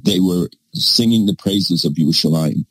They 0.00 0.20
were 0.20 0.48
singing 0.74 1.26
the 1.26 1.34
praises 1.34 1.84
of 1.84 1.94
Yerushalayim. 1.94 2.64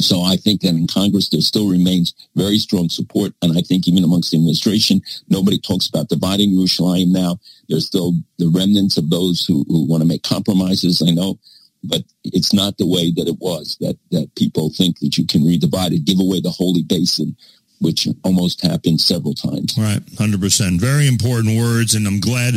So 0.00 0.22
I 0.22 0.36
think 0.36 0.62
that 0.62 0.70
in 0.70 0.86
Congress 0.86 1.28
there 1.28 1.40
still 1.40 1.68
remains 1.68 2.14
very 2.34 2.58
strong 2.58 2.88
support, 2.88 3.34
and 3.42 3.56
I 3.56 3.60
think 3.60 3.86
even 3.86 4.02
amongst 4.02 4.30
the 4.30 4.38
administration, 4.38 5.02
nobody 5.28 5.58
talks 5.58 5.86
about 5.86 6.08
dividing 6.08 6.50
Yerushalayim 6.50 7.08
now. 7.08 7.38
There's 7.68 7.86
still 7.86 8.14
the 8.38 8.48
remnants 8.48 8.96
of 8.96 9.10
those 9.10 9.44
who, 9.44 9.64
who 9.68 9.86
want 9.86 10.02
to 10.02 10.08
make 10.08 10.22
compromises. 10.22 11.02
I 11.06 11.12
know 11.12 11.38
but 11.84 12.02
it's 12.24 12.52
not 12.52 12.78
the 12.78 12.86
way 12.86 13.10
that 13.12 13.28
it 13.28 13.38
was 13.40 13.76
that 13.80 13.98
that 14.10 14.34
people 14.36 14.70
think 14.70 14.98
that 15.00 15.18
you 15.18 15.26
can 15.26 15.42
redivide 15.42 15.92
it, 15.92 16.04
give 16.04 16.20
away 16.20 16.40
the 16.40 16.50
holy 16.50 16.82
basin 16.82 17.36
which 17.82 18.08
almost 18.22 18.62
happened 18.62 19.00
several 19.00 19.34
times. 19.34 19.76
Right, 19.76 20.00
hundred 20.16 20.40
percent. 20.40 20.80
Very 20.80 21.08
important 21.08 21.58
words, 21.58 21.94
and 21.94 22.06
I'm 22.06 22.20
glad 22.20 22.54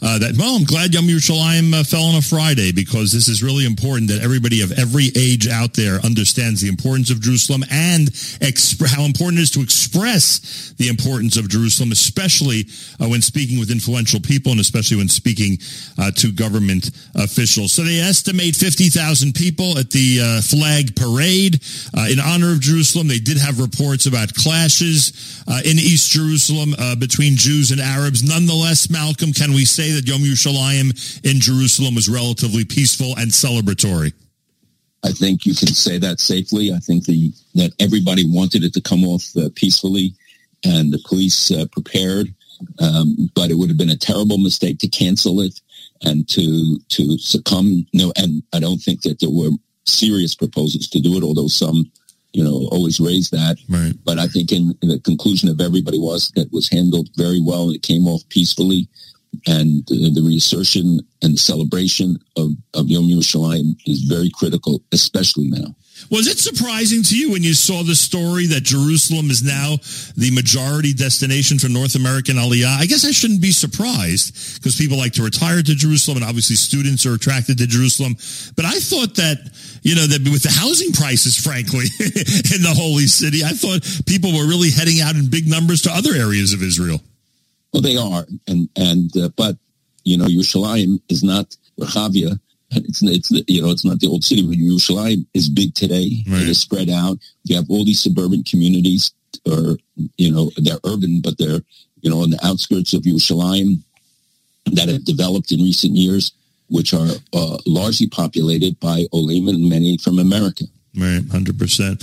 uh, 0.00 0.18
that. 0.18 0.34
Well, 0.38 0.56
I'm 0.56 0.64
glad 0.64 0.94
Yom 0.94 1.04
Yerushalayim 1.04 1.74
uh, 1.74 1.84
fell 1.84 2.04
on 2.04 2.14
a 2.14 2.22
Friday 2.22 2.72
because 2.72 3.12
this 3.12 3.28
is 3.28 3.42
really 3.42 3.66
important 3.66 4.08
that 4.08 4.22
everybody 4.22 4.62
of 4.62 4.72
every 4.78 5.08
age 5.16 5.48
out 5.48 5.74
there 5.74 5.98
understands 6.00 6.60
the 6.60 6.68
importance 6.68 7.10
of 7.10 7.20
Jerusalem 7.20 7.64
and 7.70 8.08
exp- 8.40 8.86
how 8.86 9.02
important 9.02 9.40
it 9.40 9.42
is 9.42 9.50
to 9.52 9.60
express 9.60 10.72
the 10.78 10.88
importance 10.88 11.36
of 11.36 11.48
Jerusalem, 11.48 11.92
especially 11.92 12.66
uh, 13.00 13.08
when 13.08 13.20
speaking 13.20 13.58
with 13.58 13.70
influential 13.70 14.20
people 14.20 14.52
and 14.52 14.60
especially 14.60 14.96
when 14.96 15.08
speaking 15.08 15.58
uh, 15.98 16.10
to 16.12 16.32
government 16.32 16.90
officials. 17.16 17.72
So 17.72 17.82
they 17.82 17.98
estimate 17.98 18.54
fifty 18.54 18.88
thousand 18.88 19.34
people 19.34 19.78
at 19.78 19.90
the 19.90 20.20
uh, 20.22 20.40
flag 20.42 20.94
parade 20.94 21.60
uh, 21.96 22.06
in 22.10 22.20
honor 22.20 22.52
of 22.52 22.60
Jerusalem. 22.60 23.08
They 23.08 23.18
did 23.18 23.36
have 23.38 23.58
reports 23.58 24.06
about 24.06 24.32
class 24.34 24.59
clashes 24.60 25.42
uh, 25.48 25.60
in 25.64 25.78
East 25.78 26.10
Jerusalem 26.10 26.74
uh, 26.78 26.96
between 26.96 27.36
Jews 27.36 27.70
and 27.70 27.80
Arabs. 27.80 28.22
Nonetheless, 28.22 28.90
Malcolm, 28.90 29.32
can 29.32 29.52
we 29.52 29.64
say 29.64 29.92
that 29.92 30.06
Yom 30.06 30.20
Yerushalayim 30.20 30.90
in 31.24 31.40
Jerusalem 31.40 31.94
was 31.94 32.08
relatively 32.08 32.64
peaceful 32.64 33.14
and 33.16 33.30
celebratory? 33.30 34.12
I 35.02 35.12
think 35.12 35.46
you 35.46 35.54
can 35.54 35.68
say 35.68 35.98
that 35.98 36.20
safely. 36.20 36.72
I 36.72 36.78
think 36.78 37.06
the, 37.06 37.32
that 37.54 37.72
everybody 37.80 38.24
wanted 38.26 38.64
it 38.64 38.74
to 38.74 38.82
come 38.82 39.04
off 39.04 39.24
uh, 39.36 39.48
peacefully, 39.54 40.12
and 40.62 40.92
the 40.92 41.02
police 41.08 41.50
uh, 41.50 41.64
prepared. 41.72 42.34
Um, 42.78 43.30
but 43.34 43.50
it 43.50 43.54
would 43.54 43.70
have 43.70 43.78
been 43.78 43.88
a 43.88 43.96
terrible 43.96 44.36
mistake 44.36 44.78
to 44.80 44.88
cancel 44.88 45.40
it 45.40 45.58
and 46.02 46.28
to 46.28 46.78
to 46.90 47.16
succumb. 47.16 47.86
No, 47.94 48.12
and 48.16 48.42
I 48.52 48.60
don't 48.60 48.76
think 48.78 49.00
that 49.02 49.20
there 49.20 49.30
were 49.30 49.56
serious 49.86 50.34
proposals 50.34 50.86
to 50.88 51.00
do 51.00 51.16
it, 51.16 51.24
although 51.24 51.48
some 51.48 51.90
you 52.32 52.44
know, 52.44 52.68
always 52.70 53.00
raise 53.00 53.30
that. 53.30 53.56
Right. 53.68 53.94
But 54.04 54.18
I 54.18 54.26
think 54.26 54.52
in, 54.52 54.74
in, 54.82 54.88
the 54.88 55.00
conclusion 55.00 55.48
of 55.48 55.60
everybody 55.60 55.98
was 55.98 56.30
that 56.36 56.52
was 56.52 56.68
handled 56.68 57.08
very 57.16 57.40
well. 57.40 57.66
And 57.66 57.76
it 57.76 57.82
came 57.82 58.06
off 58.06 58.28
peacefully. 58.28 58.88
And 59.46 59.82
uh, 59.90 60.10
the 60.12 60.22
reassertion 60.24 61.00
and 61.22 61.34
the 61.34 61.38
celebration 61.38 62.18
of, 62.36 62.50
of 62.74 62.88
Yom 62.88 63.04
Yerushalayim 63.04 63.76
is 63.86 64.02
very 64.02 64.30
critical, 64.34 64.82
especially 64.92 65.48
now. 65.48 65.74
Was 66.10 66.26
it 66.26 66.38
surprising 66.38 67.02
to 67.02 67.18
you 67.18 67.32
when 67.32 67.42
you 67.42 67.54
saw 67.54 67.82
the 67.82 67.94
story 67.94 68.46
that 68.46 68.62
Jerusalem 68.62 69.30
is 69.30 69.42
now 69.42 69.76
the 70.16 70.30
majority 70.32 70.94
destination 70.94 71.58
for 71.58 71.68
North 71.68 71.94
American 71.94 72.36
Aliyah? 72.36 72.78
I 72.78 72.86
guess 72.86 73.04
I 73.04 73.10
shouldn't 73.10 73.42
be 73.42 73.50
surprised 73.50 74.58
because 74.58 74.76
people 74.76 74.96
like 74.96 75.12
to 75.14 75.22
retire 75.22 75.62
to 75.62 75.74
Jerusalem 75.74 76.18
and 76.18 76.26
obviously 76.26 76.56
students 76.56 77.04
are 77.04 77.14
attracted 77.14 77.58
to 77.58 77.66
Jerusalem. 77.66 78.16
But 78.56 78.64
I 78.64 78.80
thought 78.80 79.16
that, 79.16 79.38
you 79.82 79.94
know, 79.94 80.06
that 80.06 80.28
with 80.30 80.42
the 80.42 80.50
housing 80.50 80.92
prices, 80.92 81.36
frankly, 81.36 81.86
in 82.54 82.62
the 82.62 82.74
holy 82.76 83.06
city, 83.06 83.44
I 83.44 83.50
thought 83.50 83.86
people 84.06 84.32
were 84.32 84.46
really 84.46 84.70
heading 84.70 85.00
out 85.00 85.14
in 85.14 85.30
big 85.30 85.48
numbers 85.48 85.82
to 85.82 85.90
other 85.90 86.14
areas 86.14 86.52
of 86.52 86.62
Israel. 86.62 87.00
Well, 87.72 87.82
they 87.82 87.96
are. 87.96 88.26
And, 88.48 88.68
and, 88.76 89.16
uh, 89.16 89.30
but, 89.36 89.56
you 90.04 90.18
know, 90.18 90.26
Yerushalayim 90.26 91.00
is 91.08 91.22
not 91.22 91.56
Rehavia 91.78 92.38
it's 92.70 93.02
it's 93.02 93.30
you 93.48 93.62
know 93.62 93.70
it's 93.70 93.84
not 93.84 94.00
the 94.00 94.06
old 94.06 94.24
city, 94.24 94.46
but 94.46 94.56
Yerushalayim 94.56 95.26
is 95.34 95.48
big 95.48 95.74
today. 95.74 96.22
Right. 96.26 96.42
It 96.42 96.48
is 96.48 96.60
spread 96.60 96.88
out. 96.88 97.18
You 97.44 97.56
have 97.56 97.68
all 97.68 97.84
these 97.84 98.02
suburban 98.02 98.44
communities, 98.44 99.12
or 99.46 99.76
you 100.16 100.32
know 100.32 100.50
they're 100.56 100.78
urban, 100.84 101.20
but 101.20 101.38
they're 101.38 101.60
you 102.00 102.10
know 102.10 102.22
on 102.22 102.30
the 102.30 102.44
outskirts 102.44 102.92
of 102.94 103.02
Yerushalayim 103.02 103.82
that 104.72 104.88
have 104.88 105.04
developed 105.04 105.50
in 105.52 105.60
recent 105.60 105.96
years, 105.96 106.32
which 106.70 106.94
are 106.94 107.08
uh, 107.32 107.58
largely 107.66 108.08
populated 108.08 108.78
by 108.80 109.06
Olim 109.12 109.48
and 109.48 109.68
many 109.68 109.98
from 109.98 110.18
America. 110.18 110.64
Right, 110.96 111.22
hundred 111.30 111.54
um, 111.54 111.58
percent. 111.58 112.02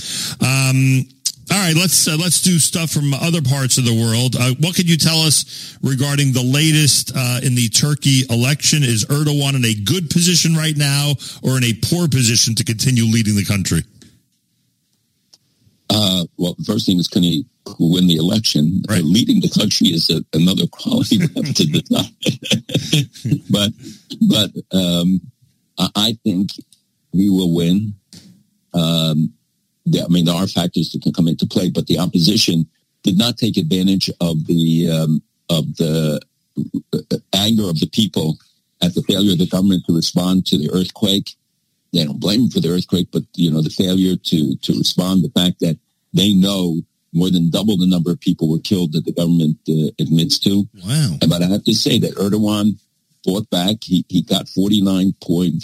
All 1.49 1.57
right, 1.57 1.75
let's 1.75 2.09
uh, 2.09 2.17
let's 2.19 2.41
do 2.41 2.59
stuff 2.59 2.91
from 2.91 3.13
other 3.13 3.41
parts 3.41 3.77
of 3.77 3.85
the 3.85 3.95
world. 3.95 4.35
Uh, 4.35 4.53
what 4.59 4.75
could 4.75 4.89
you 4.89 4.97
tell 4.97 5.19
us 5.19 5.77
regarding 5.81 6.33
the 6.33 6.43
latest 6.43 7.13
uh, 7.15 7.39
in 7.41 7.55
the 7.55 7.69
Turkey 7.69 8.23
election? 8.29 8.83
Is 8.83 9.05
Erdogan 9.05 9.55
in 9.55 9.63
a 9.63 9.73
good 9.73 10.09
position 10.09 10.55
right 10.55 10.75
now, 10.75 11.13
or 11.43 11.55
in 11.55 11.63
a 11.63 11.73
poor 11.81 12.09
position 12.09 12.53
to 12.55 12.65
continue 12.65 13.05
leading 13.05 13.35
the 13.35 13.45
country? 13.45 13.81
Uh, 15.89 16.25
well, 16.37 16.55
first 16.65 16.85
thing 16.85 16.99
is 16.99 17.07
can 17.07 17.23
he 17.23 17.45
win 17.79 18.07
the 18.07 18.15
election? 18.15 18.83
Right. 18.89 19.03
leading 19.03 19.41
the 19.41 19.49
country 19.49 19.87
is 19.87 20.09
a, 20.09 20.23
another 20.33 20.67
quality 20.67 21.17
we 21.19 21.23
have 21.23 21.53
to 21.55 21.65
the 21.65 21.83
but 23.49 23.71
but 24.27 24.77
um, 24.77 25.21
I 25.95 26.17
think 26.23 26.51
he 27.11 27.29
will 27.29 27.53
win. 27.53 27.93
Um, 28.73 29.33
I 29.87 30.07
mean, 30.09 30.25
there 30.25 30.35
are 30.35 30.47
factors 30.47 30.91
that 30.91 31.01
can 31.01 31.13
come 31.13 31.27
into 31.27 31.45
play, 31.45 31.69
but 31.69 31.87
the 31.87 31.99
opposition 31.99 32.67
did 33.03 33.17
not 33.17 33.37
take 33.37 33.57
advantage 33.57 34.09
of 34.19 34.45
the 34.47 34.89
um, 34.91 35.21
of 35.49 35.77
the 35.77 36.19
uh, 36.93 37.17
anger 37.33 37.69
of 37.69 37.79
the 37.79 37.89
people 37.91 38.37
at 38.81 38.93
the 38.93 39.03
failure 39.03 39.31
of 39.31 39.39
the 39.39 39.47
government 39.47 39.83
to 39.85 39.95
respond 39.95 40.45
to 40.47 40.57
the 40.57 40.69
earthquake. 40.71 41.36
They 41.93 42.05
don't 42.05 42.19
blame 42.19 42.41
them 42.41 42.49
for 42.49 42.59
the 42.59 42.69
earthquake, 42.69 43.07
but 43.11 43.23
you 43.35 43.51
know 43.51 43.61
the 43.61 43.69
failure 43.69 44.15
to 44.15 44.55
to 44.55 44.77
respond. 44.77 45.23
The 45.23 45.39
fact 45.39 45.59
that 45.61 45.77
they 46.13 46.33
know 46.33 46.81
more 47.13 47.29
than 47.29 47.49
double 47.49 47.77
the 47.77 47.87
number 47.87 48.11
of 48.11 48.19
people 48.19 48.49
were 48.49 48.59
killed 48.59 48.93
that 48.93 49.05
the 49.05 49.13
government 49.13 49.57
uh, 49.69 49.91
admits 49.99 50.37
to. 50.39 50.67
Wow! 50.85 51.17
But 51.27 51.41
I 51.41 51.47
have 51.47 51.63
to 51.63 51.73
say 51.73 51.99
that 51.99 52.15
Erdogan 52.15 52.79
fought 53.23 53.49
back. 53.49 53.77
He 53.83 54.05
he 54.09 54.21
got 54.21 54.49
forty 54.49 54.81
nine 54.81 55.13
point 55.21 55.63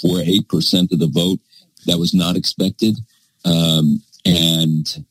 four 0.00 0.20
eight 0.20 0.48
percent 0.48 0.92
of 0.92 0.98
the 0.98 1.06
vote. 1.08 1.40
That 1.86 1.98
was 1.98 2.14
not 2.14 2.36
expected. 2.36 2.98
Um, 3.44 4.02
and 4.24 5.04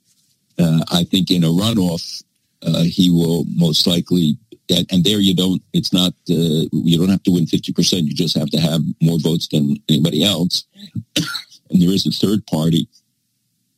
uh, 0.60 0.84
I 0.92 1.04
think 1.04 1.32
in 1.32 1.44
a 1.44 1.48
runoff, 1.48 2.24
uh, 2.64 2.84
he 2.84 3.10
will 3.10 3.46
most 3.56 3.88
likely. 3.88 4.38
And, 4.70 4.86
and, 4.92 5.04
there 5.04 5.20
you 5.20 5.34
don't. 5.34 5.62
It's 5.74 5.94
not. 5.94 6.14
Uh, 6.30 6.68
you 6.72 6.98
don't 6.98 7.10
have 7.10 7.24
to 7.24 7.32
win 7.32 7.48
fifty 7.48 7.72
percent. 7.72 8.06
You 8.06 8.14
just 8.14 8.38
have 8.38 8.50
to 8.50 8.60
have 8.60 8.82
more 9.02 9.18
votes 9.20 9.48
than 9.48 9.78
anybody 9.88 10.24
else. 10.24 10.66
and 11.16 11.82
there 11.82 11.92
is 11.92 12.06
a 12.06 12.12
third 12.12 12.46
party 12.48 12.90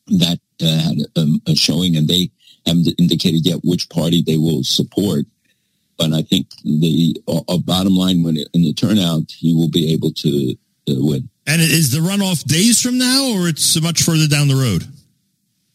that 0.07 0.39
uh, 0.61 0.65
had 0.65 0.97
a, 1.15 1.19
um, 1.19 1.41
a 1.47 1.55
showing, 1.55 1.95
and 1.95 2.07
they 2.07 2.31
haven't 2.65 2.87
indicated 2.99 3.45
yet 3.45 3.59
which 3.63 3.89
party 3.89 4.23
they 4.25 4.37
will 4.37 4.63
support. 4.63 5.25
But 5.97 6.13
I 6.13 6.21
think 6.21 6.47
the 6.63 7.21
uh, 7.27 7.57
bottom 7.57 7.95
line, 7.95 8.23
when 8.23 8.37
it, 8.37 8.47
in 8.53 8.63
the 8.63 8.73
turnout, 8.73 9.31
he 9.31 9.53
will 9.53 9.69
be 9.69 9.93
able 9.93 10.11
to 10.13 10.57
win. 10.87 11.29
And 11.45 11.61
is 11.61 11.91
the 11.91 11.99
runoff 11.99 12.43
days 12.45 12.81
from 12.81 12.97
now, 12.97 13.33
or 13.33 13.47
it's 13.47 13.79
much 13.81 14.03
further 14.03 14.27
down 14.27 14.47
the 14.47 14.55
road? 14.55 14.85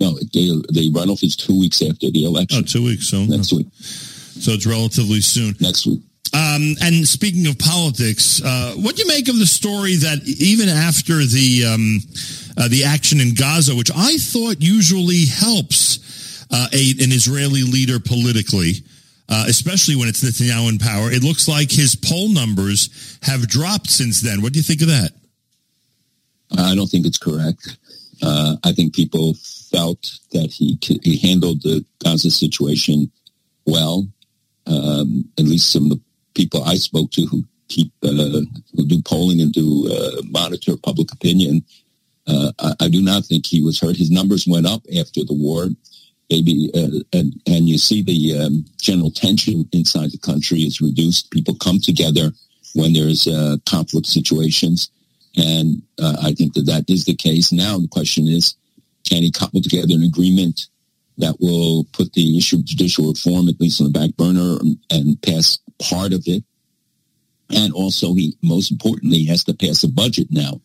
No, 0.01 0.15
the, 0.15 0.65
the 0.73 0.91
runoff 0.93 1.23
is 1.23 1.37
two 1.37 1.59
weeks 1.59 1.83
after 1.83 2.11
the 2.11 2.25
election. 2.25 2.61
Oh, 2.61 2.67
two 2.67 2.85
weeks. 2.85 3.09
So 3.09 3.25
next 3.25 3.53
week. 3.53 3.67
So 4.41 4.53
it's 4.53 4.67
relatively 4.67 5.21
soon. 5.21 5.55
Next 5.61 5.87
week. 5.87 6.01
Um, 6.35 6.75
and 6.83 7.07
speaking 7.07 7.47
of 7.47 7.59
politics, 7.59 8.43
uh, 8.43 8.75
what 8.77 8.97
do 8.97 9.03
you 9.03 9.09
make 9.09 9.29
of 9.29 9.39
the 9.39 9.47
story 9.47 9.95
that 9.97 10.23
even 10.27 10.69
after 10.69 11.19
the 11.19 11.65
um, 11.65 12.01
uh, 12.57 12.69
the 12.69 12.85
action 12.85 13.21
in 13.21 13.35
Gaza, 13.35 13.77
which 13.77 13.91
I 13.95 14.17
thought 14.17 14.57
usually 14.61 15.27
helps 15.27 16.45
uh, 16.51 16.67
a, 16.73 16.91
an 17.03 17.13
Israeli 17.13 17.63
leader 17.63 18.01
politically, 18.01 18.73
uh, 19.29 19.45
especially 19.47 19.95
when 19.95 20.09
it's 20.09 20.25
Netanyahu 20.25 20.71
in 20.71 20.79
power, 20.79 21.11
it 21.11 21.23
looks 21.23 21.47
like 21.47 21.71
his 21.71 21.95
poll 21.95 22.29
numbers 22.29 23.19
have 23.23 23.49
dropped 23.49 23.91
since 23.91 24.21
then. 24.21 24.43
What 24.43 24.53
do 24.53 24.59
you 24.59 24.65
think 24.65 24.83
of 24.83 24.89
that? 24.89 25.11
I 26.59 26.75
don't 26.75 26.89
think 26.89 27.07
it's 27.07 27.19
correct. 27.19 27.77
Uh, 28.23 28.57
I 28.65 28.73
think 28.73 28.95
people 28.95 29.35
felt 29.71 30.19
that 30.33 30.51
he 30.51 30.79
he 30.83 31.17
handled 31.19 31.63
the 31.63 31.85
Gaza 32.03 32.31
situation 32.31 33.11
well. 33.67 34.07
Um, 34.67 35.29
at 35.39 35.45
least 35.45 35.73
some 35.73 35.85
of 35.85 35.91
the 35.91 36.01
people 36.35 36.65
I 36.65 36.77
spoke 36.77 37.11
to 37.13 37.27
who 37.27 37.45
keep 37.69 37.93
uh, 38.03 38.09
who 38.09 38.87
do 38.87 39.03
polling 39.03 39.41
and 39.41 39.53
do 39.53 39.89
uh, 39.91 40.23
monitor 40.31 40.77
public 40.77 41.13
opinion. 41.13 41.65
Uh, 42.27 42.53
I, 42.59 42.75
I, 42.81 42.89
do 42.89 43.03
not 43.03 43.27
think 43.27 43.45
he 43.45 43.61
was 43.61 43.79
hurt. 43.81 43.97
His 43.97 44.11
numbers 44.11 44.47
went 44.47 44.67
up 44.67 44.83
after 44.99 45.25
the 45.25 45.35
war. 45.35 45.69
Maybe, 46.31 46.71
uh, 46.75 47.05
and, 47.13 47.35
and, 47.47 47.69
you 47.69 47.77
see 47.77 48.03
the 48.03 48.39
um, 48.39 48.65
general 48.81 49.11
tension 49.11 49.69
inside 49.73 50.11
the 50.11 50.19
country 50.19 50.61
is 50.61 50.81
reduced. 50.81 51.31
People 51.31 51.55
come 51.55 51.79
together 51.79 52.33
when 52.75 52.95
there's 52.95 53.27
uh, 53.27 53.57
conflict 53.69 54.07
situations. 54.07 54.91
And 55.37 55.83
uh, 56.01 56.17
I 56.23 56.33
think 56.33 56.55
that 56.55 56.67
that 56.67 56.85
is 56.89 57.05
the 57.05 57.15
case. 57.15 57.53
Now 57.53 57.79
the 57.79 57.89
question 57.89 58.27
is, 58.27 58.55
can 59.09 59.23
he 59.23 59.31
couple 59.31 59.61
together 59.61 59.95
an 59.95 60.03
agreement 60.03 60.69
that 61.19 61.37
will 61.41 61.85
put 61.93 62.13
the 62.13 62.37
issue 62.37 62.57
of 62.57 62.65
judicial 62.65 63.09
reform 63.09 63.49
at 63.49 63.61
least 63.61 63.81
on 63.81 63.93
the 63.93 63.99
back 63.99 64.17
burner 64.17 64.59
and, 64.61 64.79
and 64.91 65.23
pass 65.23 65.59
part 65.81 66.13
of 66.13 66.23
it? 66.27 66.45
And 67.51 67.73
also, 67.73 68.15
he 68.15 68.37
most 68.43 68.73
importantly 68.73 69.25
has 69.27 69.45
to 69.45 69.55
pass 69.55 69.85
a 69.85 69.89
budget 69.89 70.29
now. 70.31 70.61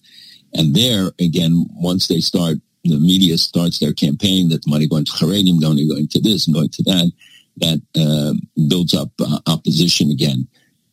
And 0.53 0.75
there, 0.75 1.11
again, 1.19 1.67
once 1.71 2.07
they 2.07 2.21
start, 2.21 2.57
the 2.83 2.99
media 2.99 3.37
starts 3.37 3.79
their 3.79 3.93
campaign 3.93 4.49
that 4.49 4.63
the 4.63 4.71
money 4.71 4.87
going 4.87 5.05
to 5.05 5.11
Haredim, 5.11 5.61
money 5.61 5.87
going 5.87 6.07
to 6.07 6.21
this 6.21 6.47
and 6.47 6.55
going 6.55 6.69
to 6.69 6.83
that, 6.83 7.11
that 7.57 7.81
uh, 7.95 8.33
builds 8.67 8.93
up 8.93 9.09
uh, 9.19 9.39
opposition 9.47 10.09
again. 10.11 10.47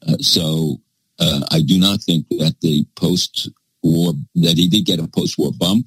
Uh, 0.07 0.17
so 0.21 0.81
uh, 1.19 1.47
I 1.51 1.63
do 1.63 1.79
not 1.79 2.03
think 2.03 2.29
that 2.31 2.57
the 2.61 2.85
post 2.97 3.49
war 3.83 4.13
that 4.35 4.59
he 4.59 4.69
did 4.69 4.85
get 4.85 4.99
a 4.99 5.07
post-war 5.09 5.53
bump. 5.53 5.87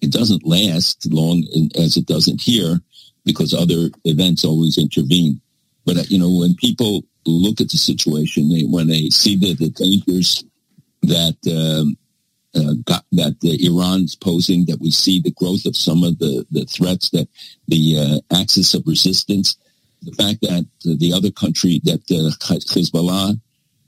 It 0.00 0.12
doesn't 0.12 0.46
last 0.46 1.06
long 1.12 1.44
as 1.76 1.96
it 1.96 2.06
doesn't 2.06 2.40
here 2.40 2.80
because 3.24 3.54
other 3.54 3.90
events 4.04 4.44
always 4.44 4.78
intervene. 4.78 5.40
But 5.84 5.96
uh, 5.96 6.02
you 6.08 6.18
know, 6.18 6.30
when 6.30 6.54
people 6.54 7.02
look 7.26 7.60
at 7.60 7.70
the 7.70 7.76
situation, 7.76 8.48
they, 8.48 8.62
when 8.62 8.88
they 8.88 9.08
see 9.10 9.36
the, 9.36 9.54
the 9.54 9.70
dangers 9.70 10.44
that 11.02 11.36
um, 11.48 11.96
uh, 12.54 12.74
got, 12.84 13.04
that 13.12 13.36
uh, 13.44 13.56
Iran's 13.60 14.16
posing, 14.16 14.66
that 14.66 14.80
we 14.80 14.90
see 14.90 15.20
the 15.20 15.32
growth 15.32 15.66
of 15.66 15.76
some 15.76 16.02
of 16.02 16.18
the, 16.18 16.46
the 16.50 16.64
threats, 16.64 17.10
that 17.10 17.28
the 17.68 18.22
uh, 18.32 18.36
axis 18.40 18.74
of 18.74 18.82
resistance, 18.86 19.56
the 20.02 20.12
fact 20.12 20.40
that 20.42 20.66
the 20.84 21.12
other 21.12 21.30
country, 21.30 21.80
that 21.84 22.00
uh, 22.10 22.32
Hezbollah 22.74 23.38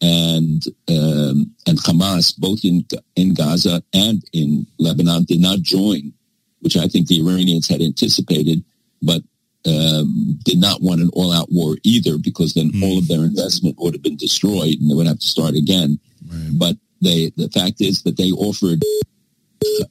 and 0.03 0.65
um, 0.89 1.55
and 1.67 1.79
Hamas, 1.79 2.37
both 2.37 2.65
in 2.65 2.85
in 3.17 3.35
Gaza 3.35 3.83
and 3.95 4.23
in 4.33 4.67
Lebanon, 4.79 5.25
did 5.25 5.41
not 5.41 5.61
join, 5.61 6.13
which 6.61 6.77
I 6.77 6.89
think 6.89 7.07
the 7.07 7.21
Iranians 7.21 7.69
had 7.69 7.81
anticipated, 7.81 8.65
but 9.03 9.23
um, 9.65 10.39
did 10.45 10.59
not 10.59 10.83
want 10.83 11.01
an 11.01 11.11
all-out 11.13 11.49
war 11.51 11.77
either, 11.85 12.19
because 12.19 12.55
then 12.55 12.71
mm. 12.73 12.83
all 12.83 12.99
of 12.99 13.09
their 13.09 13.25
investment 13.25 13.77
would 13.79 13.95
have 13.95 14.03
been 14.03 14.17
destroyed, 14.17 14.77
and 14.81 14.91
they 14.91 14.95
would 14.95 15.07
have 15.07 15.21
to 15.21 15.27
start 15.27 15.55
again. 15.55 16.01
Right. 16.27 16.51
But 16.53 16.77
they, 17.01 17.33
the 17.37 17.49
fact 17.49 17.81
is 17.81 18.03
that 18.03 18.17
they 18.17 18.31
offered 18.31 18.83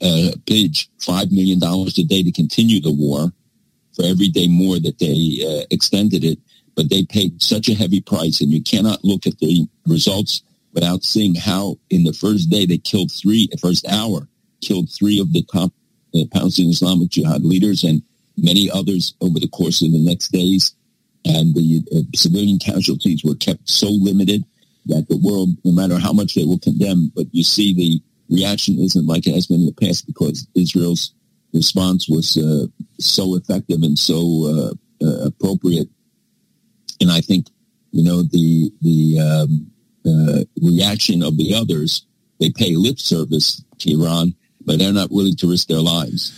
uh, 0.01 0.31
Pidge 0.45 0.89
five 0.99 1.31
million 1.31 1.59
dollars 1.59 1.97
a 1.97 2.03
day 2.03 2.23
to 2.23 2.31
continue 2.31 2.81
the 2.81 2.91
war 2.91 3.31
for 3.95 4.05
every 4.05 4.27
day 4.27 4.47
more 4.47 4.79
that 4.79 4.99
they 4.99 5.39
uh, 5.45 5.65
extended 5.69 6.23
it 6.23 6.39
but 6.75 6.89
they 6.89 7.03
paid 7.03 7.41
such 7.41 7.69
a 7.69 7.73
heavy 7.73 8.01
price, 8.01 8.41
and 8.41 8.51
you 8.51 8.63
cannot 8.63 9.03
look 9.03 9.27
at 9.27 9.37
the 9.39 9.67
results 9.85 10.41
without 10.73 11.03
seeing 11.03 11.35
how 11.35 11.77
in 11.89 12.03
the 12.03 12.13
first 12.13 12.49
day 12.49 12.65
they 12.65 12.77
killed 12.77 13.11
three, 13.11 13.47
the 13.51 13.57
first 13.57 13.85
hour, 13.87 14.27
killed 14.61 14.89
three 14.89 15.19
of 15.19 15.33
the 15.33 15.43
top 15.43 15.71
uh, 16.15 16.23
Palestinian 16.31 16.71
Islamic 16.71 17.09
Jihad 17.09 17.43
leaders 17.43 17.83
and 17.83 18.03
many 18.37 18.69
others 18.69 19.13
over 19.21 19.39
the 19.39 19.47
course 19.47 19.81
of 19.81 19.91
the 19.91 20.03
next 20.03 20.31
days. 20.31 20.73
And 21.25 21.53
the 21.53 21.83
uh, 21.95 22.01
civilian 22.15 22.57
casualties 22.57 23.23
were 23.23 23.35
kept 23.35 23.69
so 23.69 23.89
limited 23.89 24.43
that 24.87 25.07
the 25.07 25.17
world, 25.17 25.49
no 25.63 25.71
matter 25.71 25.99
how 25.99 26.13
much 26.13 26.33
they 26.33 26.45
will 26.45 26.57
condemn, 26.57 27.11
but 27.15 27.27
you 27.31 27.43
see 27.43 27.73
the 27.73 28.01
reaction 28.35 28.79
isn't 28.79 29.05
like 29.05 29.27
it 29.27 29.35
has 29.35 29.45
been 29.45 29.61
in 29.61 29.65
the 29.67 29.87
past 29.87 30.07
because 30.07 30.47
Israel's 30.55 31.13
response 31.53 32.07
was 32.09 32.37
uh, 32.37 32.65
so 32.99 33.35
effective 33.35 33.83
and 33.83 33.99
so 33.99 34.45
uh, 34.47 35.05
uh 35.05 35.25
appropriate 35.25 35.89
and 37.01 37.11
I 37.11 37.19
think, 37.19 37.47
you 37.91 38.03
know, 38.03 38.21
the, 38.21 38.71
the 38.81 39.19
um, 39.19 39.71
uh, 40.05 40.43
reaction 40.61 41.23
of 41.23 41.35
the 41.35 41.55
others, 41.55 42.05
they 42.39 42.51
pay 42.51 42.75
lip 42.75 42.99
service 42.99 43.63
to 43.79 43.91
Iran, 43.91 44.35
but 44.63 44.77
they're 44.77 44.93
not 44.93 45.11
willing 45.11 45.35
to 45.37 45.49
risk 45.49 45.67
their 45.67 45.81
lives. 45.81 46.31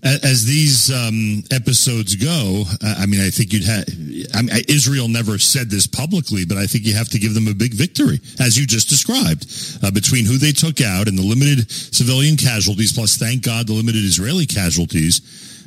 As 0.00 0.44
these 0.44 0.92
um, 0.92 1.42
episodes 1.50 2.14
go, 2.14 2.64
I 2.82 3.06
mean, 3.06 3.20
I 3.20 3.30
think 3.30 3.52
you'd 3.52 3.64
have. 3.64 3.84
I 4.32 4.42
mean, 4.42 4.64
Israel 4.68 5.08
never 5.08 5.38
said 5.38 5.70
this 5.70 5.88
publicly, 5.88 6.44
but 6.44 6.56
I 6.56 6.66
think 6.66 6.86
you 6.86 6.94
have 6.94 7.08
to 7.08 7.18
give 7.18 7.34
them 7.34 7.48
a 7.48 7.54
big 7.54 7.74
victory, 7.74 8.20
as 8.38 8.56
you 8.56 8.64
just 8.64 8.88
described, 8.88 9.46
uh, 9.82 9.90
between 9.90 10.24
who 10.24 10.38
they 10.38 10.52
took 10.52 10.80
out 10.80 11.08
and 11.08 11.18
the 11.18 11.26
limited 11.26 11.68
civilian 11.70 12.36
casualties, 12.36 12.92
plus, 12.92 13.16
thank 13.16 13.42
God, 13.42 13.66
the 13.66 13.72
limited 13.72 14.04
Israeli 14.04 14.46
casualties 14.46 15.20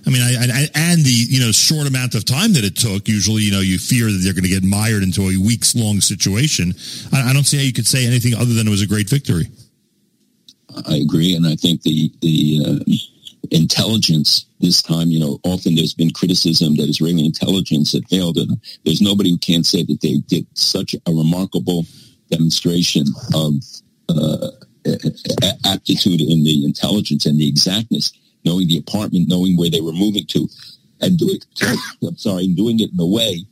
I 0.06 0.10
mean, 0.10 0.22
I, 0.22 0.34
I, 0.34 0.68
and 0.74 1.02
the 1.02 1.12
you 1.12 1.40
know 1.40 1.52
short 1.52 1.88
amount 1.88 2.16
of 2.16 2.26
time 2.26 2.54
that 2.54 2.64
it 2.64 2.76
took. 2.76 3.08
Usually, 3.08 3.44
you 3.44 3.52
know, 3.52 3.60
you 3.60 3.78
fear 3.78 4.06
that 4.12 4.20
they're 4.24 4.34
going 4.34 4.44
to 4.44 4.50
get 4.50 4.64
mired 4.64 5.04
into 5.04 5.22
a 5.30 5.38
weeks 5.38 5.76
long 5.76 6.02
situation. 6.02 6.74
I, 7.14 7.30
I, 7.30 7.34
don't 7.34 7.44
see 7.44 7.58
how 7.58 7.64
you 7.64 7.74
could 7.74 7.86
say 7.86 8.08
anything 8.08 8.34
other 8.34 8.54
than 8.54 8.68
it 8.68 8.70
was 8.70 8.82
a 8.82 8.88
great 8.88 9.10
victory. 9.10 9.50
I 10.88 10.96
agree, 10.96 11.36
and 11.36 11.46
I 11.46 11.56
think 11.56 11.84
the 11.84 12.12
the 12.22 12.66
uh, 12.66 12.94
intelligence 13.50 14.46
this 14.60 14.82
time, 14.82 15.10
you 15.10 15.20
know, 15.20 15.40
often 15.44 15.76
there's 15.76 15.94
been 15.94 16.12
criticism 16.12 16.76
that 16.76 16.90
Israeli 16.90 17.26
intelligence 17.26 17.94
had 17.94 18.08
failed, 18.08 18.38
and 18.38 18.62
there's 18.86 19.02
nobody 19.02 19.32
who 19.32 19.38
can't 19.38 19.66
say 19.66 19.84
that 19.84 20.02
they 20.02 20.18
did 20.28 20.46
such 20.54 20.94
a 20.94 21.12
remarkable 21.12 21.86
demonstration 22.30 23.06
of 23.34 23.56
uh, 24.10 24.52
aptitude 25.66 26.22
in 26.22 26.44
the 26.44 26.64
intelligence 26.66 27.26
and 27.26 27.40
the 27.40 27.48
exactness 27.48 28.14
knowing 28.46 28.68
the 28.68 28.78
apartment, 28.78 29.28
knowing 29.28 29.58
where 29.58 29.70
they 29.70 29.82
were 29.82 29.92
moving 29.92 30.26
to, 30.28 30.48
and 31.02 31.18
doing, 31.18 31.40
I'm 32.04 32.18
sorry, 32.18 32.48
doing 32.48 32.80
it 32.80 32.92
in 32.92 33.00
a 33.00 33.06
way 33.06 33.46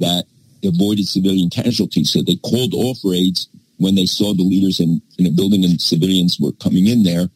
that 0.00 0.24
avoided 0.64 1.06
civilian 1.06 1.50
casualties. 1.50 2.10
So 2.10 2.22
they 2.22 2.36
called 2.36 2.74
off 2.74 2.98
raids 3.04 3.48
when 3.78 3.94
they 3.94 4.06
saw 4.06 4.34
the 4.34 4.42
leaders 4.42 4.80
in, 4.80 5.02
in 5.18 5.26
a 5.26 5.30
building 5.30 5.64
and 5.64 5.80
civilians 5.80 6.38
were 6.40 6.52
coming 6.52 6.86
in 6.86 7.02
there 7.02 7.28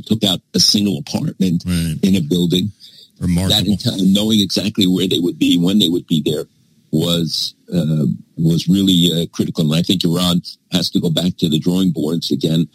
took 0.00 0.24
out 0.24 0.40
a 0.54 0.60
single 0.60 0.98
apartment 0.98 1.64
right. 1.66 1.96
in 2.02 2.16
a 2.16 2.20
building. 2.20 2.72
Remarkable. 3.20 3.76
That 3.76 4.12
knowing 4.12 4.40
exactly 4.40 4.86
where 4.86 5.06
they 5.06 5.20
would 5.20 5.38
be, 5.38 5.56
when 5.56 5.78
they 5.78 5.88
would 5.88 6.06
be 6.06 6.22
there, 6.24 6.44
was 6.90 7.54
uh, 7.72 8.06
was 8.36 8.68
really 8.68 9.10
uh, 9.12 9.26
critical. 9.32 9.64
And 9.64 9.74
I 9.74 9.82
think 9.82 10.04
Iran 10.04 10.42
has 10.72 10.90
to 10.90 11.00
go 11.00 11.10
back 11.10 11.36
to 11.38 11.48
the 11.48 11.58
drawing 11.58 11.90
boards 11.90 12.30
again. 12.30 12.68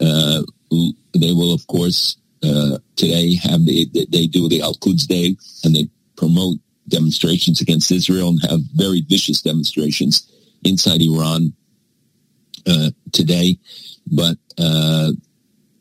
Uh, 0.00 0.42
they 1.14 1.32
will, 1.32 1.54
of 1.54 1.66
course, 1.66 2.16
uh, 2.42 2.78
today 2.96 3.34
have 3.36 3.64
the, 3.64 3.88
they 4.10 4.26
do 4.26 4.48
the 4.48 4.62
Al 4.62 4.74
Quds 4.74 5.06
Day 5.06 5.36
and 5.64 5.74
they 5.74 5.88
promote 6.16 6.58
demonstrations 6.88 7.60
against 7.60 7.90
Israel 7.90 8.30
and 8.30 8.50
have 8.50 8.60
very 8.74 9.02
vicious 9.02 9.40
demonstrations 9.42 10.30
inside 10.64 11.00
Iran 11.00 11.52
uh, 12.66 12.90
today. 13.12 13.58
But 14.06 14.36
uh, 14.58 15.12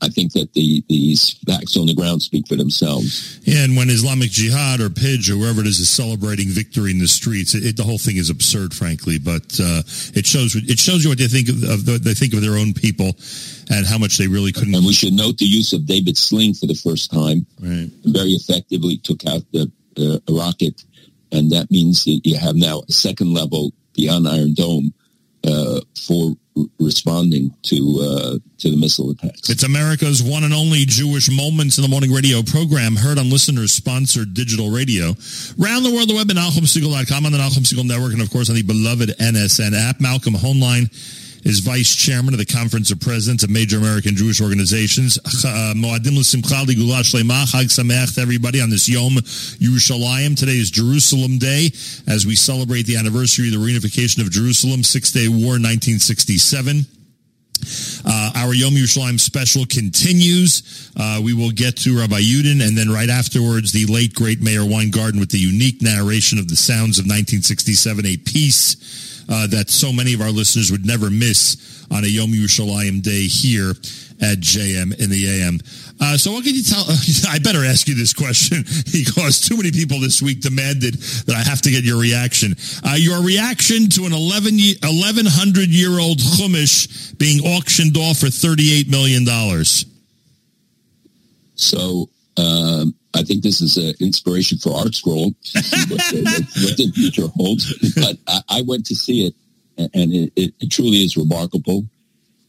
I 0.01 0.09
think 0.09 0.33
that 0.33 0.53
the 0.53 0.83
these 0.89 1.37
facts 1.47 1.77
on 1.77 1.85
the 1.85 1.93
ground 1.93 2.21
speak 2.21 2.47
for 2.47 2.55
themselves. 2.55 3.39
Yeah, 3.43 3.63
and 3.63 3.77
when 3.77 3.89
Islamic 3.89 4.31
Jihad 4.31 4.79
or 4.81 4.89
Pidge 4.89 5.29
or 5.29 5.35
whoever 5.35 5.61
it 5.61 5.67
is 5.67 5.79
is 5.79 5.89
celebrating 5.89 6.49
victory 6.49 6.91
in 6.91 6.97
the 6.97 7.07
streets, 7.07 7.53
it, 7.53 7.63
it, 7.63 7.77
the 7.77 7.83
whole 7.83 7.99
thing 7.99 8.17
is 8.17 8.29
absurd, 8.29 8.73
frankly. 8.73 9.19
But 9.19 9.59
uh, 9.61 9.83
it 10.15 10.25
shows 10.25 10.55
it 10.55 10.79
shows 10.79 11.03
you 11.03 11.09
what 11.09 11.19
they 11.19 11.27
think 11.27 11.49
of, 11.49 11.63
of, 11.63 12.03
they 12.03 12.13
think 12.13 12.33
of 12.33 12.41
their 12.41 12.57
own 12.57 12.73
people 12.73 13.15
and 13.69 13.85
how 13.85 13.97
much 13.97 14.17
they 14.17 14.27
really 14.27 14.51
couldn't. 14.51 14.73
And 14.73 14.85
we 14.85 14.93
should 14.93 15.13
note 15.13 15.37
the 15.37 15.45
use 15.45 15.71
of 15.73 15.85
David 15.85 16.17
Sling 16.17 16.55
for 16.55 16.65
the 16.65 16.75
first 16.75 17.11
time. 17.11 17.45
Right. 17.59 17.89
Very 18.03 18.31
effectively 18.31 18.97
took 18.97 19.25
out 19.27 19.43
the 19.53 19.71
uh, 19.97 20.33
rocket, 20.33 20.83
and 21.31 21.51
that 21.51 21.69
means 21.69 22.05
that 22.05 22.21
you 22.23 22.37
have 22.37 22.55
now 22.55 22.81
a 22.87 22.91
second 22.91 23.33
level 23.33 23.71
beyond 23.93 24.27
Iron 24.27 24.53
Dome 24.55 24.93
uh, 25.45 25.81
for 26.07 26.35
responding 26.79 27.55
to 27.63 27.75
uh, 28.01 28.37
to 28.59 28.69
the 28.69 28.77
missile 28.77 29.09
attacks. 29.11 29.49
It's 29.49 29.63
America's 29.63 30.21
one 30.21 30.43
and 30.43 30.53
only 30.53 30.85
Jewish 30.85 31.29
Moments 31.31 31.77
in 31.77 31.81
the 31.81 31.89
Morning 31.89 32.11
radio 32.11 32.41
program, 32.43 32.95
heard 32.95 33.17
on 33.17 33.29
listeners-sponsored 33.29 34.33
digital 34.33 34.69
radio. 34.69 35.15
Round 35.57 35.85
the 35.85 35.91
world, 35.93 36.09
the 36.09 36.15
web 36.15 36.29
at 36.29 36.37
NachumSegal.com, 36.37 37.25
on 37.25 37.31
the 37.31 37.37
Nachum 37.37 37.63
Segal 37.63 37.87
Network, 37.87 38.13
and 38.13 38.21
of 38.21 38.29
course 38.29 38.49
on 38.49 38.55
the 38.55 38.63
beloved 38.63 39.09
NSN 39.17 39.73
app. 39.73 39.99
Malcolm 39.99 40.33
Hoenlein 40.33 40.91
is 41.43 41.59
vice 41.59 41.95
chairman 41.95 42.33
of 42.33 42.39
the 42.39 42.45
Conference 42.45 42.91
of 42.91 42.99
Presidents 42.99 43.43
of 43.43 43.49
Major 43.49 43.77
American 43.77 44.15
Jewish 44.15 44.41
Organizations. 44.41 45.17
Moadim 45.75 46.17
l'simcha 46.17 46.65
ligula 46.65 47.01
shlema, 47.01 47.45
Chag 47.45 47.65
Sameach 47.65 48.15
to 48.15 48.21
everybody 48.21 48.61
on 48.61 48.69
this 48.69 48.87
Yom 48.87 49.13
Yerushalayim. 49.13 50.37
Today 50.37 50.57
is 50.57 50.69
Jerusalem 50.69 51.37
Day 51.37 51.71
as 52.07 52.25
we 52.25 52.35
celebrate 52.35 52.85
the 52.85 52.97
anniversary 52.97 53.47
of 53.47 53.53
the 53.53 53.59
reunification 53.59 54.21
of 54.21 54.29
Jerusalem, 54.31 54.83
Six-Day 54.83 55.27
War, 55.27 55.57
1967. 55.57 56.85
Uh, 58.05 58.31
our 58.35 58.53
Yom 58.53 58.73
Yerushalayim 58.73 59.19
special 59.19 59.65
continues. 59.65 60.91
Uh, 60.97 61.21
we 61.23 61.33
will 61.33 61.51
get 61.51 61.77
to 61.77 61.97
Rabbi 61.97 62.19
Yudin, 62.19 62.65
and 62.65 62.77
then 62.77 62.89
right 62.89 63.09
afterwards, 63.09 63.71
the 63.71 63.85
late, 63.85 64.13
great 64.13 64.41
Meir 64.41 64.65
Weingarten 64.65 65.19
with 65.19 65.29
the 65.29 65.37
unique 65.37 65.81
narration 65.81 66.39
of 66.39 66.47
the 66.47 66.55
sounds 66.55 66.97
of 66.97 67.05
1967, 67.05 68.05
a 68.05 68.17
piece 68.17 69.10
uh, 69.31 69.47
that 69.47 69.69
so 69.69 69.93
many 69.93 70.13
of 70.13 70.21
our 70.21 70.29
listeners 70.29 70.71
would 70.71 70.85
never 70.85 71.09
miss 71.09 71.85
on 71.89 72.03
a 72.03 72.07
Yom 72.07 72.31
Yerushalayim 72.31 73.01
day 73.01 73.27
here 73.27 73.71
at 74.21 74.37
JM 74.39 74.99
in 74.99 75.09
the 75.09 75.25
AM. 75.27 75.59
Uh, 75.99 76.17
so 76.17 76.31
what 76.33 76.43
can 76.43 76.53
you 76.53 76.63
tell? 76.63 76.83
I 77.29 77.39
better 77.39 77.63
ask 77.63 77.87
you 77.87 77.95
this 77.95 78.13
question 78.13 78.63
because 78.91 79.39
too 79.39 79.55
many 79.55 79.71
people 79.71 79.99
this 79.99 80.21
week 80.21 80.41
demanded 80.41 80.95
that 81.25 81.35
I 81.35 81.49
have 81.49 81.61
to 81.61 81.71
get 81.71 81.83
your 81.83 81.99
reaction. 81.99 82.55
Uh, 82.83 82.95
your 82.97 83.23
reaction 83.23 83.87
to 83.89 84.05
an 84.05 84.13
11, 84.13 84.55
1100 84.83 85.69
year 85.69 85.99
old 85.99 86.17
Chumash 86.19 87.17
being 87.17 87.39
auctioned 87.41 87.95
off 87.97 88.19
for 88.19 88.27
$38 88.27 88.89
million. 88.89 89.25
So, 91.55 92.09
um, 92.37 92.95
I 93.13 93.23
think 93.23 93.43
this 93.43 93.61
is 93.61 93.77
an 93.77 93.93
inspiration 93.99 94.57
for 94.57 94.69
ArtScroll, 94.69 95.33
what, 95.89 96.01
what, 96.01 96.23
what, 96.23 96.77
the 96.77 96.91
future 96.95 97.27
holds. 97.27 97.93
But 97.95 98.17
I, 98.27 98.59
I, 98.59 98.61
went 98.61 98.85
to 98.87 98.95
see 98.95 99.27
it, 99.27 99.35
and 99.77 100.13
it, 100.13 100.33
it, 100.35 100.53
it 100.59 100.71
truly 100.71 101.03
is 101.03 101.17
remarkable. 101.17 101.85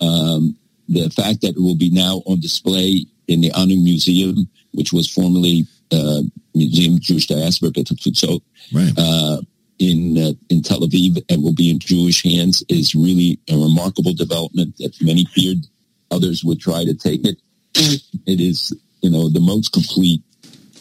Um, 0.01 0.57
the 0.89 1.11
fact 1.11 1.41
that 1.43 1.57
it 1.57 1.61
will 1.61 1.77
be 1.77 1.91
now 1.91 2.23
on 2.27 2.41
display 2.41 3.07
in 3.29 3.41
the 3.41 3.53
Anu 3.53 3.77
Museum, 3.77 4.49
which 4.73 4.93
was 4.93 5.11
formerly 5.11 5.67
uh, 5.91 6.23
Museum 6.55 6.99
Jewish 7.01 7.27
Diaspora, 7.27 7.71
right. 7.77 8.93
uh, 8.97 9.41
in 9.79 10.19
uh, 10.19 10.33
in 10.49 10.63
Tel 10.63 10.81
Aviv, 10.81 11.23
and 11.29 11.43
will 11.43 11.55
be 11.55 11.71
in 11.71 11.79
Jewish 11.79 12.23
hands, 12.23 12.63
is 12.69 12.95
really 12.95 13.39
a 13.51 13.57
remarkable 13.57 14.15
development 14.15 14.77
that 14.79 15.01
many 15.01 15.25
feared 15.27 15.67
others 16.11 16.45
would 16.45 16.61
try 16.61 16.85
to 16.85 16.95
take 16.95 17.27
it. 17.27 17.39
It 17.75 18.41
is, 18.41 18.77
you 19.01 19.11
know, 19.11 19.29
the 19.29 19.41
most 19.41 19.73
complete 19.73 20.23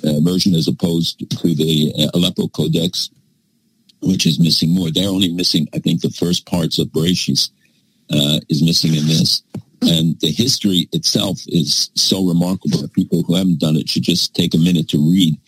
version 0.03 0.55
as 0.55 0.67
opposed 0.67 1.19
to 1.19 1.55
the 1.55 1.93
uh, 1.97 2.17
Aleppo 2.17 2.47
Codex, 2.47 3.09
which 4.01 4.25
is 4.25 4.39
missing 4.39 4.69
more. 4.71 4.91
They're 4.91 5.09
only 5.09 5.31
missing, 5.31 5.67
I 5.73 5.79
think, 5.79 6.01
the 6.01 6.09
first 6.09 6.45
parts 6.45 6.79
of 6.79 6.87
Bereshis 6.87 7.49
uh, 8.09 8.39
is 8.49 8.63
missing 8.63 8.95
in 8.95 9.07
this. 9.07 9.43
And 9.83 10.19
the 10.19 10.31
history 10.31 10.87
itself 10.91 11.39
is 11.47 11.89
so 11.95 12.25
remarkable 12.27 12.81
that 12.81 12.93
people 12.93 13.23
who 13.23 13.35
haven't 13.35 13.59
done 13.59 13.75
it 13.75 13.89
should 13.89 14.03
just 14.03 14.35
take 14.35 14.53
a 14.53 14.59
minute 14.59 14.89
to 14.89 14.97
read 14.97 15.39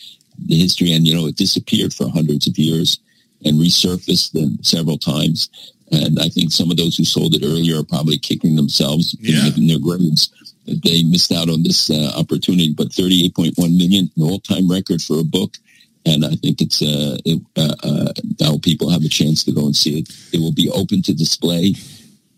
the 0.48 0.58
history. 0.58 0.92
And, 0.94 1.06
you 1.06 1.14
know, 1.14 1.28
it 1.28 1.36
disappeared 1.36 1.94
for 1.94 2.10
hundreds 2.10 2.48
of 2.48 2.58
years 2.58 3.00
and 3.46 3.60
resurfaced 3.60 4.32
them 4.32 4.58
several 4.64 4.98
times. 4.98 5.50
And 5.92 6.20
I 6.20 6.30
think 6.30 6.52
some 6.52 6.72
of 6.72 6.78
those 6.78 6.98
who 6.98 7.04
sold 7.04 7.36
it 7.36 7.46
earlier 7.46 7.80
are 7.80 7.84
probably 7.84 8.18
kicking 8.18 8.56
themselves 8.56 9.16
yeah. 9.20 9.54
in 9.56 9.68
their 9.68 9.80
graves 9.80 10.32
they 10.66 11.04
missed 11.04 11.32
out 11.32 11.50
on 11.50 11.64
this 11.64 11.90
uh, 11.90 12.12
opportunity. 12.16 12.74
But 12.74 12.90
38.1 12.90 13.58
million, 13.78 14.10
an 14.16 14.24
all-time 14.24 14.70
record 14.70 15.02
for 15.02 15.20
a 15.20 15.24
book. 15.24 15.58
And 16.06 16.26
I 16.26 16.36
think 16.36 16.62
it's 16.62 16.82
uh, 16.82 17.18
it, 17.24 17.42
uh, 17.56 17.76
uh, 17.82 18.14
now 18.40 18.58
people 18.62 18.90
have 18.90 19.04
a 19.04 19.10
chance 19.10 19.44
to 19.46 19.54
go 19.54 19.66
and 19.66 19.76
see 19.76 20.00
it. 20.00 20.10
It 20.34 20.40
will 20.40 20.52
be 20.52 20.70
open 20.70 21.02
to 21.04 21.14
display 21.14 21.76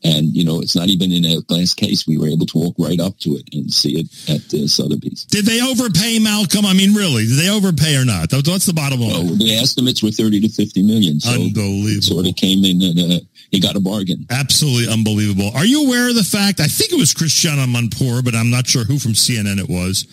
and, 0.06 0.38
you 0.38 0.46
know, 0.46 0.62
it's 0.62 0.76
not 0.76 0.90
even 0.90 1.12
in 1.12 1.26
a 1.26 1.42
glass 1.42 1.74
case. 1.74 2.06
We 2.06 2.20
were 2.20 2.28
able 2.28 2.46
to 2.46 2.58
walk 2.60 2.76
right 2.78 3.00
up 3.00 3.18
to 3.20 3.32
it 3.32 3.50
and 3.54 3.74
see 3.74 4.00
it 4.00 4.06
at 4.30 4.54
uh, 4.54 4.68
Sotheby's. 4.68 5.26
Did 5.26 5.46
they 5.46 5.60
overpay 5.62 6.20
Malcolm? 6.20 6.64
I 6.64 6.74
mean, 6.74 6.94
really, 6.94 7.26
did 7.26 7.40
they 7.40 7.50
overpay 7.50 7.96
or 7.98 8.06
not? 8.06 8.32
What's 8.32 8.68
the 8.68 8.74
bottom 8.74 9.00
line? 9.00 9.40
The 9.40 9.58
estimates 9.58 10.04
were 10.04 10.12
30 10.12 10.42
to 10.42 10.50
50 10.50 10.84
million. 10.84 11.20
So 11.20 11.32
Unbelievable. 11.32 12.02
sort 12.04 12.28
of 12.28 12.36
came 12.36 12.64
in 12.64 12.84
and 12.84 13.14
uh, 13.14 13.26
he 13.52 13.60
got 13.60 13.76
a 13.76 13.80
bargain. 13.80 14.26
Absolutely 14.30 14.92
unbelievable. 14.92 15.52
Are 15.56 15.66
you 15.66 15.86
aware 15.86 16.10
of 16.10 16.16
the 16.16 16.24
fact, 16.24 16.60
I 16.60 16.68
think 16.68 16.92
it 16.92 17.00
was 17.00 17.14
Christiane 17.14 17.58
Amanpour, 17.58 18.24
but 18.24 18.36
I'm 18.36 18.50
not 18.50 18.68
sure 18.68 18.84
who 18.84 19.00
from 19.00 19.14
CNN 19.14 19.60
it 19.60 19.70
was, 19.70 20.06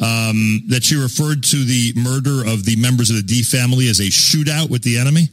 um, 0.00 0.62
that 0.68 0.84
she 0.84 0.96
referred 0.96 1.42
to 1.44 1.64
the 1.64 1.92
murder 1.96 2.46
of 2.46 2.64
the 2.64 2.76
members 2.76 3.10
of 3.10 3.16
the 3.16 3.22
Dee 3.22 3.42
family 3.42 3.88
as 3.88 4.00
a 4.00 4.04
shootout 4.04 4.70
with 4.70 4.82
the 4.82 4.98
enemy? 4.98 5.28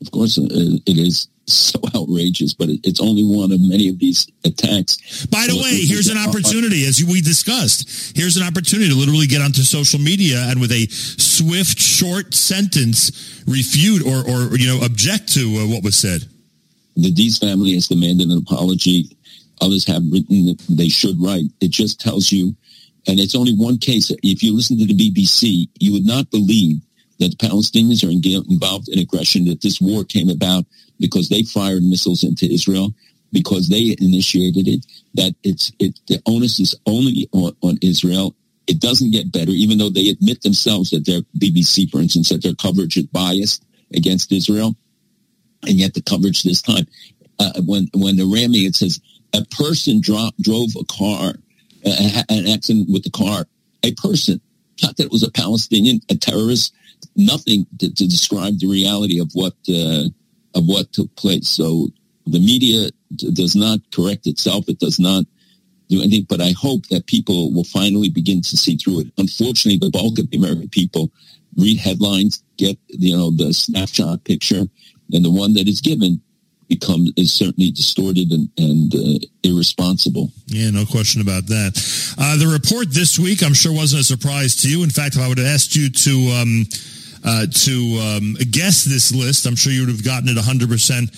Of 0.00 0.10
course, 0.10 0.38
uh, 0.38 0.44
it 0.44 0.98
is 0.98 1.28
so 1.46 1.78
outrageous, 1.94 2.54
but 2.54 2.68
it's 2.82 3.00
only 3.00 3.22
one 3.22 3.52
of 3.52 3.60
many 3.60 3.88
of 3.88 3.98
these 3.98 4.26
attacks. 4.44 5.26
By 5.26 5.46
the 5.48 5.56
way, 5.56 5.84
here's 5.84 6.08
an 6.08 6.18
opportunity, 6.18 6.86
as 6.86 7.02
we 7.04 7.20
discussed. 7.20 8.16
Here's 8.16 8.36
an 8.36 8.42
opportunity 8.42 8.88
to 8.88 8.96
literally 8.96 9.26
get 9.26 9.42
onto 9.42 9.62
social 9.62 10.00
media 10.00 10.44
and 10.48 10.60
with 10.60 10.72
a 10.72 10.86
swift, 10.88 11.78
short 11.78 12.34
sentence 12.34 13.42
refute 13.46 14.04
or, 14.04 14.24
or 14.28 14.56
you 14.56 14.66
know, 14.68 14.84
object 14.84 15.32
to 15.34 15.40
uh, 15.60 15.66
what 15.68 15.84
was 15.84 15.96
said. 15.96 16.26
The 16.96 17.10
Dees 17.10 17.38
family 17.38 17.74
has 17.74 17.88
demanded 17.88 18.30
an 18.30 18.38
apology. 18.38 19.16
Others 19.60 19.86
have 19.86 20.02
written 20.10 20.46
that 20.46 20.64
they 20.68 20.88
should 20.88 21.20
write. 21.20 21.46
It 21.60 21.70
just 21.70 22.00
tells 22.00 22.30
you, 22.30 22.54
and 23.06 23.20
it's 23.20 23.34
only 23.34 23.54
one 23.54 23.78
case. 23.78 24.10
If 24.22 24.42
you 24.42 24.54
listen 24.54 24.78
to 24.78 24.86
the 24.86 24.94
BBC, 24.94 25.68
you 25.78 25.92
would 25.92 26.06
not 26.06 26.30
believe 26.30 26.80
that 27.18 27.38
the 27.38 27.46
Palestinians 27.46 28.04
are 28.04 28.10
involved 28.50 28.88
in 28.88 28.98
aggression, 28.98 29.44
that 29.46 29.62
this 29.62 29.80
war 29.80 30.04
came 30.04 30.28
about 30.28 30.64
because 30.98 31.28
they 31.28 31.42
fired 31.42 31.82
missiles 31.82 32.24
into 32.24 32.50
Israel, 32.52 32.94
because 33.32 33.68
they 33.68 33.96
initiated 34.00 34.68
it, 34.68 34.86
that 35.14 35.34
it's 35.42 35.72
it 35.78 35.98
the 36.06 36.22
onus 36.26 36.60
is 36.60 36.74
only 36.86 37.28
on, 37.32 37.54
on 37.62 37.78
Israel. 37.82 38.34
It 38.66 38.80
doesn't 38.80 39.10
get 39.10 39.32
better, 39.32 39.50
even 39.50 39.78
though 39.78 39.90
they 39.90 40.08
admit 40.08 40.42
themselves 40.42 40.90
that 40.90 41.04
their 41.04 41.20
BBC, 41.38 41.90
for 41.90 42.00
instance, 42.00 42.30
that 42.30 42.42
their 42.42 42.54
coverage 42.54 42.96
is 42.96 43.06
biased 43.06 43.62
against 43.94 44.32
Israel, 44.32 44.74
and 45.66 45.78
yet 45.78 45.94
the 45.94 46.02
coverage 46.02 46.42
this 46.42 46.62
time, 46.62 46.86
uh, 47.38 47.60
when 47.64 47.88
when 47.94 48.16
the 48.16 48.24
ramming, 48.24 48.64
it 48.64 48.76
says 48.76 49.00
a 49.32 49.44
person 49.56 50.00
dro- 50.00 50.30
drove 50.40 50.70
a 50.78 50.84
car, 50.84 51.34
uh, 51.84 52.22
an 52.28 52.46
accident 52.48 52.88
with 52.88 53.04
the 53.04 53.10
car, 53.10 53.46
a 53.82 53.92
person, 53.94 54.40
not 54.82 54.96
that 54.96 55.06
it 55.06 55.12
was 55.12 55.22
a 55.22 55.30
Palestinian, 55.30 56.00
a 56.10 56.14
terrorist, 56.14 56.72
nothing 57.16 57.66
to, 57.78 57.92
to 57.92 58.06
describe 58.06 58.58
the 58.58 58.68
reality 58.68 59.20
of 59.20 59.30
what 59.32 59.54
uh, 59.68 60.04
of 60.54 60.64
what 60.66 60.92
took 60.92 61.14
place. 61.16 61.48
So 61.48 61.88
the 62.26 62.38
media 62.38 62.90
does 63.16 63.54
not 63.54 63.80
correct 63.92 64.26
itself. 64.26 64.68
It 64.68 64.78
does 64.78 64.98
not 64.98 65.24
do 65.88 66.00
anything. 66.00 66.26
But 66.28 66.40
I 66.40 66.52
hope 66.58 66.86
that 66.88 67.06
people 67.06 67.52
will 67.52 67.64
finally 67.64 68.08
begin 68.08 68.40
to 68.42 68.56
see 68.56 68.76
through 68.76 69.00
it. 69.00 69.12
Unfortunately, 69.18 69.78
the 69.78 69.90
bulk 69.90 70.18
of 70.18 70.30
the 70.30 70.38
American 70.38 70.68
people 70.68 71.10
read 71.56 71.78
headlines, 71.78 72.42
get 72.56 72.78
you 72.88 73.16
know 73.16 73.30
the 73.30 73.52
snapshot 73.52 74.24
picture, 74.24 74.62
and 75.12 75.24
the 75.24 75.30
one 75.30 75.54
that 75.54 75.68
is 75.68 75.80
given 75.80 76.20
become 76.68 77.06
is 77.16 77.32
certainly 77.32 77.70
distorted 77.70 78.30
and, 78.32 78.48
and 78.58 78.94
uh, 78.94 79.26
irresponsible. 79.42 80.30
Yeah, 80.46 80.70
no 80.70 80.84
question 80.86 81.20
about 81.20 81.46
that. 81.46 82.14
Uh, 82.18 82.36
the 82.38 82.46
report 82.46 82.90
this 82.90 83.18
week, 83.18 83.42
I'm 83.42 83.54
sure, 83.54 83.72
wasn't 83.72 84.02
a 84.02 84.04
surprise 84.04 84.56
to 84.62 84.70
you. 84.70 84.82
In 84.82 84.90
fact, 84.90 85.16
if 85.16 85.22
I 85.22 85.28
would 85.28 85.38
have 85.38 85.46
asked 85.46 85.76
you 85.76 85.90
to 85.90 86.14
um, 86.40 86.66
uh, 87.24 87.46
to 87.46 87.74
um, 88.00 88.36
guess 88.50 88.84
this 88.84 89.14
list, 89.14 89.46
I'm 89.46 89.56
sure 89.56 89.72
you 89.72 89.80
would 89.80 89.90
have 89.90 90.04
gotten 90.04 90.28
it 90.28 90.36
100 90.36 90.68
percent. 90.68 91.10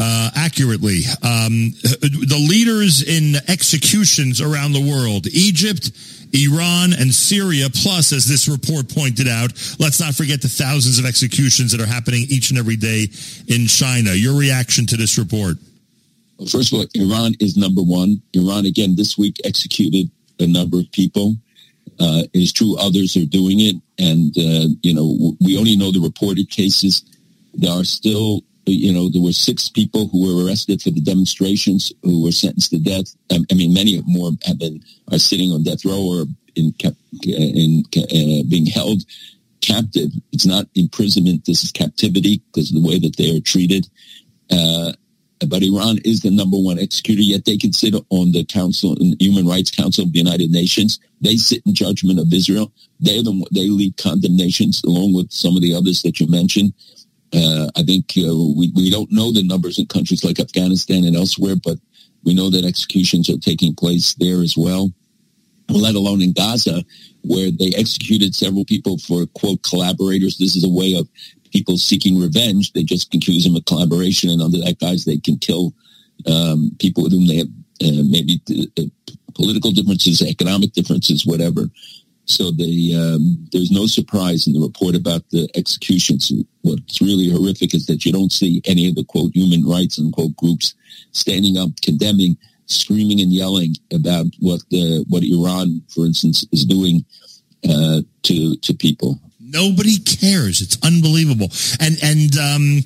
Uh, 0.00 0.30
accurately, 0.36 1.00
um, 1.24 1.74
the 1.82 2.46
leaders 2.48 3.02
in 3.02 3.34
executions 3.48 4.40
around 4.40 4.72
the 4.72 4.80
world, 4.80 5.26
Egypt, 5.26 5.90
Iran, 6.32 6.92
and 6.92 7.12
Syria, 7.12 7.68
plus, 7.70 8.12
as 8.12 8.26
this 8.26 8.48
report 8.48 8.88
pointed 8.88 9.28
out, 9.28 9.52
let's 9.78 10.00
not 10.00 10.14
forget 10.14 10.42
the 10.42 10.48
thousands 10.48 10.98
of 10.98 11.06
executions 11.06 11.72
that 11.72 11.80
are 11.80 11.86
happening 11.86 12.26
each 12.28 12.50
and 12.50 12.58
every 12.58 12.76
day 12.76 13.08
in 13.46 13.66
China. 13.66 14.12
Your 14.12 14.38
reaction 14.38 14.86
to 14.86 14.96
this 14.96 15.18
report? 15.18 15.56
First 16.50 16.72
of 16.72 16.78
all, 16.78 16.86
Iran 16.94 17.34
is 17.40 17.56
number 17.56 17.82
one. 17.82 18.22
Iran, 18.34 18.66
again, 18.66 18.94
this 18.94 19.18
week 19.18 19.36
executed 19.44 20.10
a 20.38 20.46
number 20.46 20.78
of 20.78 20.90
people. 20.92 21.36
Uh, 21.98 22.22
it 22.32 22.38
is 22.38 22.52
true 22.52 22.76
others 22.78 23.16
are 23.16 23.24
doing 23.24 23.58
it. 23.60 23.76
And, 23.98 24.36
uh, 24.38 24.72
you 24.82 24.94
know, 24.94 25.36
we 25.40 25.58
only 25.58 25.76
know 25.76 25.90
the 25.90 26.00
reported 26.00 26.48
cases. 26.48 27.02
There 27.54 27.72
are 27.72 27.84
still, 27.84 28.42
you 28.70 28.92
know, 28.92 29.08
there 29.08 29.22
were 29.22 29.32
six 29.32 29.68
people 29.68 30.08
who 30.08 30.26
were 30.26 30.46
arrested 30.46 30.82
for 30.82 30.90
the 30.90 31.00
demonstrations 31.00 31.92
who 32.02 32.22
were 32.22 32.32
sentenced 32.32 32.70
to 32.70 32.78
death. 32.78 33.14
I 33.30 33.54
mean, 33.54 33.72
many 33.72 34.02
more 34.06 34.30
have 34.44 34.58
been, 34.58 34.82
are 35.12 35.18
sitting 35.18 35.50
on 35.52 35.62
death 35.62 35.84
row 35.84 36.00
or 36.00 36.24
in, 36.54 36.74
in 37.22 37.84
uh, 37.96 38.44
being 38.48 38.66
held 38.66 39.02
captive. 39.60 40.10
It's 40.32 40.46
not 40.46 40.66
imprisonment. 40.74 41.44
This 41.44 41.64
is 41.64 41.72
captivity 41.72 42.42
because 42.52 42.70
of 42.70 42.80
the 42.80 42.86
way 42.86 42.98
that 42.98 43.16
they 43.16 43.36
are 43.36 43.40
treated. 43.40 43.88
Uh, 44.50 44.92
but 45.46 45.62
Iran 45.62 45.98
is 46.04 46.20
the 46.20 46.30
number 46.30 46.56
one 46.56 46.78
executor, 46.78 47.22
yet 47.22 47.44
they 47.44 47.56
can 47.56 47.72
sit 47.72 47.94
on 47.94 48.32
the 48.32 48.44
Council, 48.44 48.96
Human 49.20 49.46
Rights 49.46 49.70
Council 49.70 50.04
of 50.04 50.12
the 50.12 50.18
United 50.18 50.50
Nations. 50.50 50.98
They 51.20 51.36
sit 51.36 51.62
in 51.64 51.74
judgment 51.74 52.18
of 52.18 52.32
Israel. 52.32 52.72
They 53.00 53.22
the, 53.22 53.46
they 53.52 53.68
lead 53.68 53.96
condemnations 53.96 54.82
along 54.84 55.14
with 55.14 55.30
some 55.30 55.54
of 55.54 55.62
the 55.62 55.74
others 55.74 56.02
that 56.02 56.18
you 56.18 56.26
mentioned. 56.26 56.72
Uh, 57.32 57.68
I 57.76 57.82
think 57.82 58.12
uh, 58.16 58.34
we, 58.56 58.72
we 58.74 58.90
don't 58.90 59.12
know 59.12 59.32
the 59.32 59.42
numbers 59.42 59.78
in 59.78 59.86
countries 59.86 60.24
like 60.24 60.40
Afghanistan 60.40 61.04
and 61.04 61.16
elsewhere, 61.16 61.56
but 61.62 61.78
we 62.24 62.34
know 62.34 62.50
that 62.50 62.64
executions 62.64 63.28
are 63.28 63.38
taking 63.38 63.74
place 63.74 64.14
there 64.14 64.42
as 64.42 64.56
well, 64.56 64.90
let 65.68 65.94
alone 65.94 66.22
in 66.22 66.32
Gaza, 66.32 66.84
where 67.22 67.50
they 67.50 67.72
executed 67.76 68.34
several 68.34 68.64
people 68.64 68.98
for, 68.98 69.26
quote, 69.34 69.62
collaborators. 69.62 70.38
This 70.38 70.56
is 70.56 70.64
a 70.64 70.68
way 70.68 70.94
of 70.94 71.08
people 71.52 71.76
seeking 71.76 72.18
revenge. 72.18 72.72
They 72.72 72.82
just 72.82 73.14
accuse 73.14 73.44
them 73.44 73.56
of 73.56 73.64
collaboration, 73.66 74.30
and 74.30 74.42
under 74.42 74.58
that 74.58 74.78
guise, 74.80 75.04
they 75.04 75.18
can 75.18 75.38
kill 75.38 75.74
um, 76.26 76.72
people 76.78 77.02
with 77.02 77.12
whom 77.12 77.26
they 77.26 77.36
have 77.36 77.48
uh, 77.82 78.02
maybe 78.04 78.40
uh, 78.50 78.82
political 79.34 79.70
differences, 79.70 80.22
economic 80.22 80.72
differences, 80.72 81.24
whatever. 81.24 81.68
So 82.28 82.50
the, 82.50 82.94
um, 82.94 83.48
there's 83.52 83.70
no 83.70 83.86
surprise 83.86 84.46
in 84.46 84.52
the 84.52 84.60
report 84.60 84.94
about 84.94 85.22
the 85.30 85.48
executions. 85.56 86.30
What's 86.62 87.00
really 87.00 87.30
horrific 87.30 87.74
is 87.74 87.86
that 87.86 88.04
you 88.04 88.12
don't 88.12 88.32
see 88.32 88.60
any 88.66 88.88
of 88.88 88.94
the 88.94 89.04
quote 89.04 89.34
human 89.34 89.64
rights 89.64 89.98
unquote 89.98 90.36
groups 90.36 90.74
standing 91.12 91.56
up, 91.56 91.70
condemning, 91.82 92.36
screaming 92.66 93.20
and 93.20 93.32
yelling 93.32 93.74
about 93.92 94.26
what 94.40 94.60
the 94.70 95.04
what 95.08 95.22
Iran, 95.24 95.82
for 95.88 96.04
instance, 96.04 96.44
is 96.52 96.64
doing 96.64 97.04
uh, 97.68 98.02
to 98.24 98.56
to 98.56 98.74
people. 98.74 99.18
Nobody 99.40 99.98
cares. 99.98 100.60
It's 100.60 100.78
unbelievable. 100.84 101.48
And 101.80 101.96
and 102.02 102.36
um, 102.36 102.84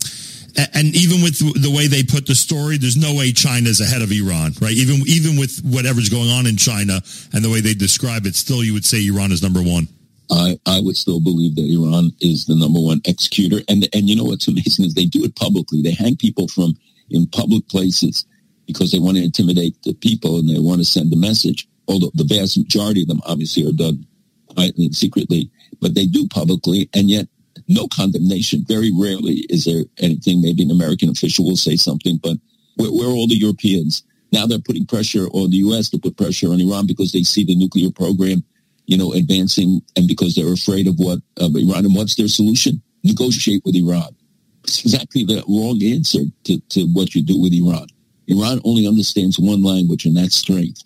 and 0.75 0.95
even 0.95 1.23
with 1.23 1.39
the 1.39 1.71
way 1.71 1.87
they 1.87 2.03
put 2.03 2.27
the 2.27 2.35
story, 2.35 2.77
there's 2.77 2.97
no 2.97 3.15
way 3.15 3.33
China's 3.33 3.81
ahead 3.81 4.03
of 4.03 4.11
Iran, 4.13 4.53
right? 4.61 4.73
Even 4.73 5.03
even 5.07 5.39
with 5.39 5.61
whatever's 5.65 6.09
going 6.09 6.31
on 6.31 6.47
in 6.47 6.57
China 6.57 7.01
and 7.33 7.45
the 7.45 7.51
way 7.51 7.61
they 7.61 7.75
describe 7.75 8.27
it, 8.27 8.35
still 8.35 8.63
you 8.63 8.73
would 8.73 8.85
say 8.85 9.07
Iran 9.07 9.33
is 9.33 9.43
number 9.43 9.63
one. 9.63 9.89
I, 10.31 10.59
I 10.67 10.81
would 10.81 10.97
still 10.97 11.21
believe 11.21 11.57
that 11.57 11.69
Iran 11.69 12.13
is 12.21 12.47
the 12.47 12.57
number 12.57 12.81
one 12.81 13.01
executor. 13.05 13.61
And 13.69 13.89
and 13.95 14.09
you 14.09 14.17
know 14.17 14.25
what's 14.25 14.49
amazing 14.49 14.87
is 14.87 14.95
they 14.95 15.07
do 15.07 15.25
it 15.25 15.37
publicly. 15.37 15.83
They 15.83 15.93
hang 15.93 16.17
people 16.17 16.49
from 16.49 16.75
in 17.11 17.27
public 17.27 17.69
places 17.69 18.25
because 18.67 18.91
they 18.91 18.99
want 18.99 19.17
to 19.17 19.25
intimidate 19.25 19.77
the 19.83 19.95
people 19.95 20.39
and 20.39 20.49
they 20.49 20.59
want 20.59 20.81
to 20.81 20.85
send 20.85 21.13
a 21.13 21.17
message. 21.17 21.69
Although 21.89 22.13
the 22.15 22.25
vast 22.25 22.57
majority 22.57 23.03
of 23.03 23.09
them 23.09 23.21
obviously 23.27 23.67
are 23.69 23.73
done 23.73 24.07
quietly 24.47 24.87
and 24.87 24.95
secretly, 24.95 25.51
but 25.81 25.95
they 25.95 26.07
do 26.07 26.27
publicly. 26.29 26.89
And 26.95 27.11
yet 27.11 27.27
no 27.73 27.89
condemnation. 27.89 28.65
Very 28.67 28.91
rarely 28.95 29.47
is 29.49 29.65
there 29.65 29.85
anything. 29.99 30.41
Maybe 30.41 30.63
an 30.63 30.71
American 30.71 31.09
official 31.11 31.45
will 31.45 31.57
say 31.57 31.77
something, 31.77 32.19
but 32.23 32.37
we're, 32.77 32.93
we're 32.93 33.13
all 33.13 33.27
the 33.27 33.37
Europeans. 33.37 34.03
Now 34.33 34.47
they're 34.47 34.59
putting 34.59 34.87
pressure 34.87 35.27
on 35.29 35.51
the 35.51 35.59
U.S. 35.59 35.91
to 35.91 35.99
put 35.99 36.17
pressure 36.17 36.49
on 36.49 36.61
Iran 36.61 36.87
because 36.87 37.13
they 37.13 37.23
see 37.23 37.45
the 37.45 37.55
nuclear 37.55 37.91
program, 37.91 38.43
you 38.87 38.97
know, 38.97 39.13
advancing, 39.13 39.83
and 39.97 40.09
because 40.09 40.35
they're 40.35 40.53
afraid 40.53 40.87
of 40.87 40.95
what 40.97 41.21
of 41.37 41.55
Iran. 41.55 41.85
And 41.85 41.95
what's 41.95 42.17
their 42.17 42.29
solution? 42.29 42.83
Negotiate 43.05 43.63
with 43.65 43.77
Iran. 43.77 44.17
It's 44.65 44.81
exactly 44.81 45.25
the 45.25 45.45
wrong 45.49 45.83
answer 45.83 46.21
to, 46.45 46.61
to 46.61 46.85
what 46.93 47.15
you 47.15 47.23
do 47.23 47.41
with 47.41 47.53
Iran. 47.53 47.89
Iran 48.29 48.61
only 48.65 48.87
understands 48.87 49.39
one 49.39 49.63
language, 49.63 50.07
and 50.07 50.17
that's 50.17 50.37
strength. 50.37 50.83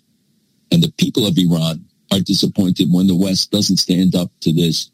And 0.71 0.83
the 0.83 0.91
people 0.97 1.25
of 1.25 1.37
Iran 1.37 1.85
are 2.11 2.19
disappointed 2.19 2.87
when 2.91 3.07
the 3.07 3.15
West 3.15 3.51
doesn't 3.51 3.77
stand 3.77 4.15
up 4.15 4.31
to 4.41 4.51
this 4.51 4.89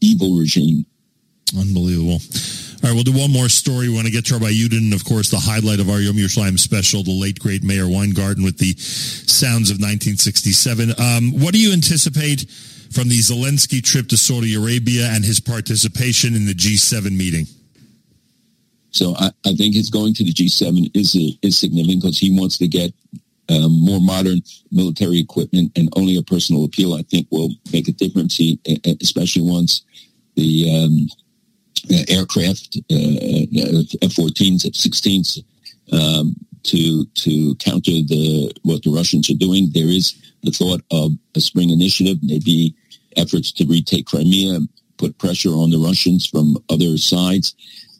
evil 0.00 0.38
regime 0.38 0.86
Unbelievable. 1.54 2.18
All 2.82 2.90
right, 2.90 2.94
we'll 2.94 3.04
do 3.04 3.12
one 3.12 3.32
more 3.32 3.48
story. 3.48 3.88
We 3.88 3.94
want 3.94 4.06
to 4.06 4.12
get 4.12 4.26
to 4.26 4.34
Rabbi 4.34 4.50
Yudin, 4.50 4.78
and 4.78 4.94
of 4.94 5.04
course, 5.04 5.30
the 5.30 5.38
highlight 5.38 5.80
of 5.80 5.88
our 5.88 6.00
Yom 6.00 6.16
Yerushalayim 6.16 6.58
special, 6.58 7.02
the 7.02 7.12
late 7.12 7.38
great 7.38 7.62
Meir 7.62 7.88
Weingarten 7.88 8.44
with 8.44 8.58
the 8.58 8.74
sounds 8.76 9.70
of 9.70 9.76
1967. 9.76 10.90
Um, 10.98 11.40
what 11.40 11.52
do 11.52 11.60
you 11.60 11.72
anticipate 11.72 12.50
from 12.90 13.08
the 13.08 13.18
Zelensky 13.18 13.82
trip 13.82 14.08
to 14.08 14.16
Saudi 14.16 14.54
Arabia 14.54 15.08
and 15.10 15.24
his 15.24 15.40
participation 15.40 16.34
in 16.34 16.46
the 16.46 16.54
G7 16.54 17.16
meeting? 17.16 17.46
So 18.90 19.14
I, 19.16 19.30
I 19.44 19.54
think 19.54 19.74
his 19.74 19.90
going 19.90 20.14
to 20.14 20.24
the 20.24 20.32
G7 20.32 20.90
is 20.94 21.14
is 21.42 21.58
significant 21.58 22.02
because 22.02 22.18
he 22.18 22.38
wants 22.38 22.58
to 22.58 22.66
get 22.66 22.92
um, 23.48 23.80
more 23.80 24.00
modern 24.00 24.40
military 24.72 25.18
equipment, 25.18 25.72
and 25.76 25.88
only 25.96 26.16
a 26.16 26.22
personal 26.22 26.64
appeal 26.64 26.94
I 26.94 27.02
think 27.02 27.28
will 27.30 27.50
make 27.72 27.88
a 27.88 27.92
difference. 27.92 28.36
He, 28.36 28.58
especially 29.00 29.42
once 29.42 29.82
the 30.34 30.84
um, 30.84 31.08
aircraft, 32.08 32.78
uh, 32.90 32.94
uh, 32.94 33.84
F-14s, 34.02 34.66
F-16s, 34.66 35.42
um, 35.92 36.34
to 36.64 37.04
to 37.14 37.54
counter 37.56 37.92
the 37.92 38.52
what 38.62 38.82
the 38.82 38.90
Russians 38.90 39.30
are 39.30 39.34
doing. 39.34 39.68
There 39.72 39.88
is 39.88 40.14
the 40.42 40.50
thought 40.50 40.82
of 40.90 41.12
a 41.34 41.40
spring 41.40 41.70
initiative, 41.70 42.18
maybe 42.22 42.74
efforts 43.16 43.52
to 43.52 43.66
retake 43.66 44.06
Crimea, 44.06 44.60
put 44.98 45.18
pressure 45.18 45.50
on 45.50 45.70
the 45.70 45.78
Russians 45.78 46.26
from 46.26 46.58
other 46.68 46.96
sides. 46.98 47.54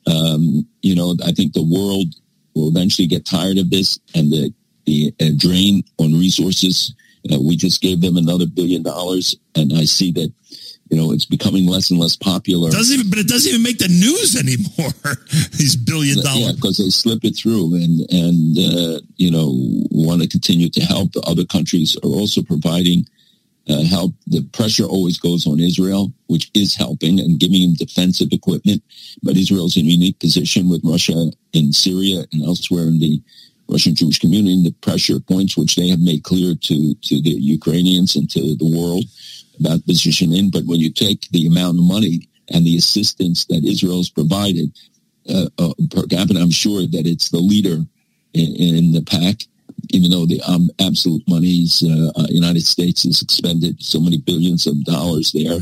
Um, 0.06 0.66
you 0.82 0.94
know, 0.94 1.16
I 1.24 1.32
think 1.32 1.52
the 1.52 1.62
world 1.62 2.14
will 2.54 2.68
eventually 2.68 3.06
get 3.06 3.24
tired 3.26 3.58
of 3.58 3.70
this 3.70 3.98
and 4.14 4.32
the 4.32 4.52
the 4.84 5.14
uh, 5.20 5.30
drain 5.36 5.82
on 5.98 6.12
resources. 6.18 6.94
Uh, 7.30 7.38
we 7.40 7.56
just 7.56 7.82
gave 7.82 8.00
them 8.00 8.16
another 8.16 8.46
billion 8.46 8.82
dollars, 8.82 9.36
and 9.54 9.72
I 9.72 9.84
see 9.84 10.12
that 10.12 10.32
you 10.88 10.96
know, 10.96 11.12
it's 11.12 11.24
becoming 11.24 11.66
less 11.66 11.90
and 11.90 11.98
less 11.98 12.16
popular. 12.16 12.70
Doesn't 12.70 12.94
even, 12.94 13.10
but 13.10 13.18
it 13.18 13.28
doesn't 13.28 13.50
even 13.50 13.62
make 13.62 13.78
the 13.78 13.88
news 13.88 14.36
anymore. 14.36 14.92
These 15.58 15.76
billion 15.76 16.22
dollars, 16.22 16.40
yeah, 16.40 16.52
because 16.54 16.78
they 16.78 16.90
slip 16.90 17.24
it 17.24 17.36
through, 17.36 17.74
and 17.74 18.00
and 18.10 18.58
uh, 18.58 19.00
you 19.16 19.30
know 19.30 19.50
want 19.90 20.22
to 20.22 20.28
continue 20.28 20.70
to 20.70 20.80
help. 20.80 21.12
The 21.12 21.22
other 21.22 21.44
countries 21.44 21.96
are 22.04 22.08
also 22.08 22.42
providing 22.42 23.06
uh, 23.68 23.82
help. 23.82 24.14
The 24.28 24.44
pressure 24.52 24.84
always 24.84 25.18
goes 25.18 25.46
on 25.46 25.58
Israel, 25.58 26.12
which 26.28 26.50
is 26.54 26.76
helping 26.76 27.18
and 27.18 27.40
giving 27.40 27.62
them 27.62 27.74
defensive 27.74 28.28
equipment. 28.30 28.82
But 29.24 29.36
Israel's 29.36 29.76
in 29.76 29.86
a 29.86 29.88
unique 29.88 30.20
position 30.20 30.68
with 30.68 30.82
Russia 30.84 31.32
in 31.52 31.72
Syria 31.72 32.26
and 32.32 32.44
elsewhere 32.44 32.84
in 32.84 33.00
the 33.00 33.20
Russian 33.68 33.96
Jewish 33.96 34.20
community. 34.20 34.54
And 34.54 34.66
The 34.66 34.72
pressure 34.72 35.18
points, 35.18 35.56
which 35.56 35.74
they 35.74 35.88
have 35.88 36.00
made 36.00 36.22
clear 36.22 36.54
to 36.54 36.94
to 36.94 37.22
the 37.22 37.34
Ukrainians 37.34 38.14
and 38.14 38.30
to 38.30 38.54
the 38.54 38.70
world 38.78 39.04
about 39.58 39.84
positioning, 39.86 40.50
but 40.50 40.64
when 40.64 40.80
you 40.80 40.90
take 40.90 41.28
the 41.30 41.46
amount 41.46 41.78
of 41.78 41.84
money 41.84 42.28
and 42.48 42.64
the 42.64 42.76
assistance 42.76 43.44
that 43.46 43.64
Israel 43.64 43.98
has 43.98 44.10
provided 44.10 44.72
uh, 45.28 45.48
uh, 45.58 45.74
per 45.90 46.06
capita, 46.06 46.40
I'm 46.40 46.50
sure 46.50 46.82
that 46.82 47.06
it's 47.06 47.30
the 47.30 47.38
leader 47.38 47.84
in, 48.32 48.56
in 48.56 48.92
the 48.92 49.02
pack. 49.02 49.42
Even 49.90 50.10
though 50.10 50.26
the 50.26 50.40
um, 50.42 50.70
absolute 50.80 51.22
monies, 51.28 51.84
uh, 51.86 52.10
uh, 52.16 52.26
United 52.28 52.62
States 52.62 53.04
has 53.04 53.22
expended 53.22 53.82
so 53.82 54.00
many 54.00 54.18
billions 54.18 54.66
of 54.66 54.84
dollars 54.84 55.32
there 55.32 55.60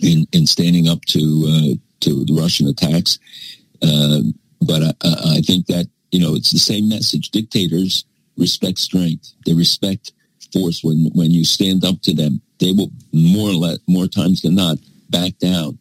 in, 0.00 0.26
in 0.32 0.46
standing 0.46 0.88
up 0.88 1.04
to 1.06 1.20
uh, 1.48 1.74
to 2.00 2.24
the 2.24 2.34
Russian 2.34 2.66
attacks, 2.66 3.18
uh, 3.82 4.20
but 4.60 4.82
I, 4.82 4.92
I 5.36 5.40
think 5.40 5.66
that 5.66 5.88
you 6.10 6.20
know 6.20 6.34
it's 6.34 6.50
the 6.50 6.58
same 6.58 6.88
message. 6.88 7.30
Dictators 7.30 8.04
respect 8.36 8.78
strength; 8.78 9.32
they 9.46 9.54
respect 9.54 10.12
force 10.52 10.82
when 10.82 11.10
when 11.14 11.30
you 11.30 11.44
stand 11.44 11.84
up 11.84 12.00
to 12.02 12.14
them 12.14 12.42
they 12.58 12.72
will 12.72 12.90
more 13.12 13.50
or 13.50 13.54
less, 13.54 13.78
more 13.86 14.06
times 14.06 14.42
than 14.42 14.54
not 14.54 14.78
back 15.10 15.38
down. 15.38 15.78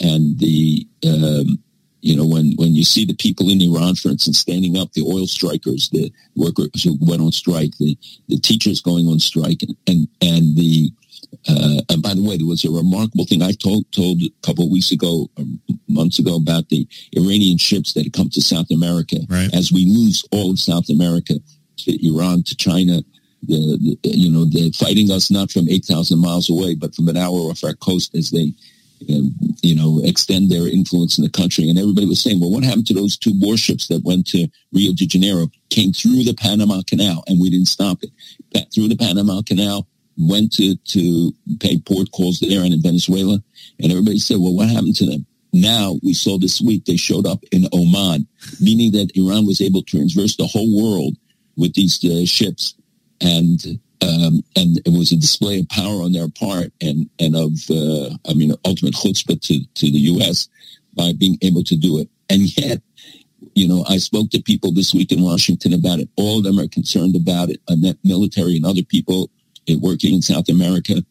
And 0.00 0.38
the, 0.38 0.86
um, 1.06 1.58
you 2.00 2.16
know, 2.16 2.26
when, 2.26 2.52
when 2.56 2.74
you 2.74 2.84
see 2.84 3.04
the 3.04 3.14
people 3.14 3.50
in 3.50 3.60
Iran, 3.60 3.94
for 3.94 4.08
instance, 4.08 4.38
standing 4.38 4.76
up, 4.76 4.92
the 4.92 5.02
oil 5.02 5.26
strikers, 5.26 5.90
the 5.90 6.10
workers 6.34 6.82
who 6.82 6.96
went 7.00 7.20
on 7.20 7.32
strike, 7.32 7.76
the, 7.78 7.98
the 8.28 8.38
teachers 8.38 8.80
going 8.80 9.06
on 9.06 9.18
strike, 9.18 9.62
and, 9.62 9.76
and, 9.86 10.08
and 10.22 10.56
the, 10.56 10.90
uh, 11.48 11.82
and 11.90 12.02
by 12.02 12.14
the 12.14 12.22
way, 12.22 12.36
there 12.36 12.46
was 12.46 12.64
a 12.64 12.70
remarkable 12.70 13.26
thing 13.26 13.42
I 13.42 13.52
told, 13.52 13.90
told 13.92 14.22
a 14.22 14.30
couple 14.46 14.64
of 14.64 14.70
weeks 14.70 14.90
ago, 14.90 15.28
um, 15.36 15.60
months 15.88 16.18
ago, 16.18 16.36
about 16.36 16.68
the 16.70 16.88
Iranian 17.12 17.58
ships 17.58 17.92
that 17.92 18.04
had 18.04 18.12
come 18.12 18.30
to 18.30 18.40
South 18.40 18.70
America. 18.70 19.16
Right. 19.28 19.54
As 19.54 19.70
we 19.70 19.84
lose 19.84 20.24
all 20.32 20.50
of 20.50 20.58
South 20.58 20.88
America 20.88 21.34
to 21.78 22.06
Iran, 22.06 22.42
to 22.44 22.56
China, 22.56 23.02
the, 23.42 23.96
the, 24.02 24.10
you 24.10 24.30
know, 24.30 24.44
they're 24.44 24.72
fighting 24.72 25.10
us 25.10 25.30
not 25.30 25.50
from 25.50 25.68
8,000 25.68 26.18
miles 26.18 26.50
away, 26.50 26.74
but 26.74 26.94
from 26.94 27.08
an 27.08 27.16
hour 27.16 27.50
off 27.50 27.64
our 27.64 27.74
coast 27.74 28.14
as 28.14 28.30
they, 28.30 28.52
um, 29.08 29.34
you 29.62 29.74
know, 29.74 30.00
extend 30.04 30.50
their 30.50 30.68
influence 30.68 31.18
in 31.18 31.24
the 31.24 31.30
country. 31.30 31.68
And 31.68 31.78
everybody 31.78 32.06
was 32.06 32.22
saying, 32.22 32.40
well, 32.40 32.50
what 32.50 32.64
happened 32.64 32.86
to 32.88 32.94
those 32.94 33.16
two 33.16 33.32
warships 33.40 33.88
that 33.88 34.04
went 34.04 34.26
to 34.28 34.48
Rio 34.72 34.92
de 34.92 35.06
Janeiro, 35.06 35.48
came 35.70 35.92
through 35.92 36.24
the 36.24 36.34
Panama 36.34 36.82
Canal, 36.86 37.24
and 37.26 37.40
we 37.40 37.50
didn't 37.50 37.68
stop 37.68 38.02
it. 38.02 38.10
Back 38.52 38.72
Through 38.74 38.88
the 38.88 38.96
Panama 38.96 39.42
Canal, 39.42 39.86
went 40.18 40.52
to, 40.52 40.76
to 40.76 41.32
pay 41.60 41.78
port 41.78 42.10
calls 42.12 42.40
there 42.40 42.62
and 42.62 42.74
in 42.74 42.82
Venezuela. 42.82 43.42
And 43.80 43.90
everybody 43.90 44.18
said, 44.18 44.36
well, 44.38 44.54
what 44.54 44.68
happened 44.68 44.96
to 44.96 45.06
them? 45.06 45.26
Now 45.52 45.96
we 46.02 46.12
saw 46.12 46.38
this 46.38 46.60
week 46.60 46.84
they 46.84 46.96
showed 46.96 47.26
up 47.26 47.42
in 47.50 47.68
Oman, 47.72 48.28
meaning 48.60 48.92
that 48.92 49.16
Iran 49.16 49.46
was 49.46 49.60
able 49.60 49.82
to 49.82 50.08
traverse 50.08 50.36
the 50.36 50.46
whole 50.46 50.70
world 50.70 51.16
with 51.56 51.74
these 51.74 52.04
uh, 52.04 52.24
ships 52.24 52.74
and 53.20 53.80
um, 54.02 54.42
and 54.56 54.78
it 54.86 54.92
was 54.96 55.12
a 55.12 55.16
display 55.16 55.60
of 55.60 55.68
power 55.68 56.02
on 56.02 56.12
their 56.12 56.28
part 56.28 56.72
and 56.80 57.08
and 57.18 57.36
of 57.36 57.52
uh, 57.70 58.14
I 58.28 58.34
mean 58.34 58.52
ultimate 58.64 58.94
chutzpah 58.94 59.40
to 59.42 59.60
to 59.60 59.90
the 59.90 59.98
U.S. 60.14 60.48
by 60.94 61.12
being 61.12 61.38
able 61.42 61.64
to 61.64 61.76
do 61.76 61.98
it. 61.98 62.08
And 62.28 62.56
yet, 62.56 62.80
you 63.54 63.68
know, 63.68 63.84
I 63.88 63.98
spoke 63.98 64.30
to 64.30 64.42
people 64.42 64.72
this 64.72 64.94
week 64.94 65.12
in 65.12 65.22
Washington 65.22 65.72
about 65.74 65.98
it. 65.98 66.08
All 66.16 66.38
of 66.38 66.44
them 66.44 66.58
are 66.58 66.68
concerned 66.68 67.16
about 67.16 67.50
it. 67.50 67.60
net 67.68 67.98
military 68.04 68.56
and 68.56 68.64
other 68.64 68.82
people 68.82 69.30
working 69.80 70.14
in 70.14 70.22
South 70.22 70.48
America. 70.48 71.04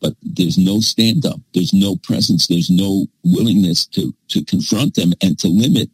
But 0.00 0.14
there's 0.22 0.58
no 0.58 0.80
stand 0.80 1.24
up. 1.24 1.40
There's 1.54 1.72
no 1.72 1.96
presence. 1.96 2.46
There's 2.46 2.70
no 2.70 3.06
willingness 3.22 3.86
to 3.88 4.14
to 4.28 4.44
confront 4.44 4.94
them 4.94 5.12
and 5.22 5.38
to 5.38 5.48
limit 5.48 5.90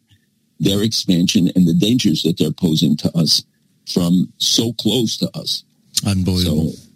their 0.58 0.82
expansion 0.82 1.50
and 1.54 1.66
the 1.66 1.74
dangers 1.74 2.22
that 2.22 2.36
they're 2.38 2.52
posing 2.52 2.96
to 2.98 3.16
us 3.16 3.44
from 3.92 4.32
so 4.38 4.72
close 4.74 5.16
to 5.18 5.30
us. 5.36 5.64
Unbelievable. 6.06 6.72
So 6.72 6.90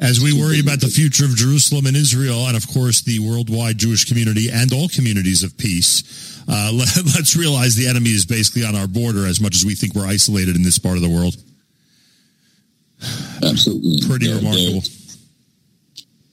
As 0.00 0.20
we 0.22 0.32
worry 0.32 0.60
about 0.60 0.80
the 0.80 0.88
future 0.88 1.26
of 1.26 1.36
Jerusalem 1.36 1.86
and 1.86 1.96
Israel, 1.96 2.46
and 2.46 2.56
of 2.56 2.66
course 2.68 3.02
the 3.02 3.18
worldwide 3.18 3.76
Jewish 3.76 4.06
community 4.06 4.48
and 4.50 4.72
all 4.72 4.88
communities 4.88 5.42
of 5.42 5.56
peace, 5.58 6.42
uh, 6.48 6.70
let, 6.74 6.88
us 6.96 7.36
realize 7.36 7.76
the 7.76 7.86
enemy 7.86 8.10
is 8.10 8.24
basically 8.24 8.64
on 8.64 8.74
our 8.74 8.86
border 8.86 9.26
as 9.26 9.40
much 9.40 9.54
as 9.54 9.64
we 9.64 9.74
think 9.74 9.94
we're 9.94 10.06
isolated 10.06 10.56
in 10.56 10.62
this 10.62 10.78
part 10.78 10.96
of 10.96 11.02
the 11.02 11.08
world. 11.10 11.36
Absolutely, 13.44 14.08
pretty 14.08 14.26
they're, 14.26 14.36
remarkable. 14.36 14.80
They're, 14.80 14.94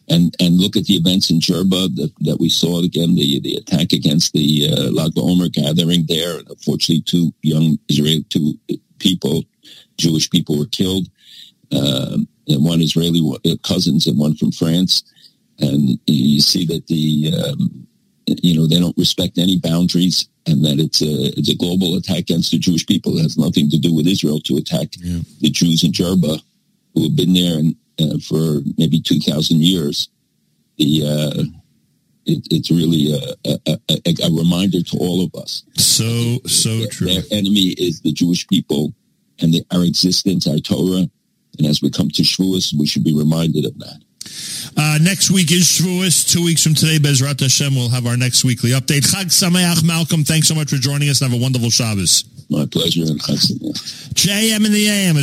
and 0.08 0.36
and 0.40 0.58
look 0.58 0.78
at 0.78 0.86
the 0.86 0.94
events 0.94 1.32
in 1.32 1.40
Jerba 1.40 1.94
that, 1.96 2.14
that 2.22 2.38
we 2.40 2.48
saw 2.48 2.82
again 2.84 3.16
the 3.16 3.40
the 3.40 3.56
attack 3.56 3.92
against 3.92 4.34
the 4.34 4.70
uh, 4.72 4.92
Lag 4.92 5.12
BaOmer 5.12 5.52
gathering 5.52 6.06
there. 6.08 6.40
Unfortunately, 6.48 7.02
two 7.02 7.34
young 7.42 7.80
Israeli 7.90 8.24
two 8.30 8.54
people, 9.00 9.44
Jewish 9.98 10.30
people, 10.30 10.58
were 10.58 10.66
killed. 10.66 11.08
Uh, 11.72 12.18
and 12.48 12.64
one 12.64 12.82
Israeli 12.82 13.22
uh, 13.46 13.56
cousins 13.64 14.06
and 14.06 14.20
one 14.20 14.36
from 14.36 14.52
France. 14.52 15.04
And 15.60 16.00
you 16.06 16.42
see 16.42 16.66
that 16.66 16.86
the 16.88 17.34
um, 17.34 17.88
you 18.28 18.56
know 18.56 18.68
they 18.68 18.80
don't 18.80 18.98
respect 18.98 19.38
any 19.38 19.58
boundaries, 19.58 20.28
and 20.46 20.64
that 20.66 20.80
it's 20.80 21.02
a 21.02 21.40
it's 21.40 21.50
a 21.50 21.56
global 21.56 21.96
attack 21.96 22.20
against 22.20 22.52
the 22.52 22.60
Jewish 22.60 22.86
people. 22.86 23.18
It 23.18 23.24
has 23.24 23.38
nothing 23.38 23.70
to 23.70 23.80
do 23.80 23.94
with 23.96 24.06
Israel 24.06 24.40
to 24.42 24.58
attack 24.58 24.90
yeah. 25.00 25.20
the 25.42 25.50
Jews 25.50 25.84
in 25.84 25.92
Jerba 25.92 26.42
who 26.94 27.04
have 27.04 27.16
been 27.16 27.34
there 27.34 27.60
and 27.60 27.76
uh, 28.00 28.18
for 28.20 28.62
maybe 28.78 29.02
2,000 29.02 29.62
years, 29.62 30.10
the 30.78 31.04
uh, 31.06 31.44
it, 32.26 32.48
it's 32.52 32.72
really 32.72 33.14
a, 33.14 33.52
a, 33.68 33.80
a, 33.90 34.28
a, 34.28 34.32
reminder 34.32 34.82
to 34.82 34.98
all 34.98 35.24
of 35.24 35.34
us. 35.36 35.64
So, 35.76 36.40
so 36.48 36.80
their, 36.80 36.88
true. 36.88 37.08
Their 37.08 37.24
enemy 37.32 37.76
is 37.78 38.02
the 38.02 38.12
Jewish 38.12 38.48
people 38.48 38.94
and 39.40 39.54
the, 39.54 39.64
our 39.72 39.84
existence, 39.84 40.48
our 40.48 40.58
Torah. 40.58 41.08
And 41.58 41.68
as 41.68 41.82
we 41.82 41.90
come 41.90 42.10
to 42.10 42.24
Shavuos, 42.24 42.74
we 42.78 42.86
should 42.86 43.04
be 43.04 43.16
reminded 43.16 43.66
of 43.66 43.78
that. 43.80 44.02
Uh, 44.76 44.98
next 45.02 45.32
week 45.32 45.52
is 45.52 45.64
Shavuos. 45.64 46.30
Two 46.30 46.44
weeks 46.44 46.64
from 46.64 46.74
today, 46.74 46.98
Bezrat 46.98 47.40
Hashem, 47.40 47.76
we'll 47.76 47.90
have 47.90 48.08
our 48.08 48.18
next 48.18 48.44
weekly 48.44 48.72
update. 48.72 49.06
Chag 49.06 49.28
Sameach, 49.28 49.84
Malcolm. 49.84 50.24
Thanks 50.24 50.48
so 50.48 50.56
much 50.56 50.70
for 50.70 50.78
joining 50.78 51.10
us 51.10 51.22
and 51.22 51.32
have 51.32 51.40
a 51.40 51.42
wonderful 51.42 51.70
Shabbos. 51.70 52.26
My 52.50 52.66
pleasure. 52.66 53.02
JM 53.02 54.66
in 54.66 54.72
the 54.72 54.88
AM. 54.88 55.14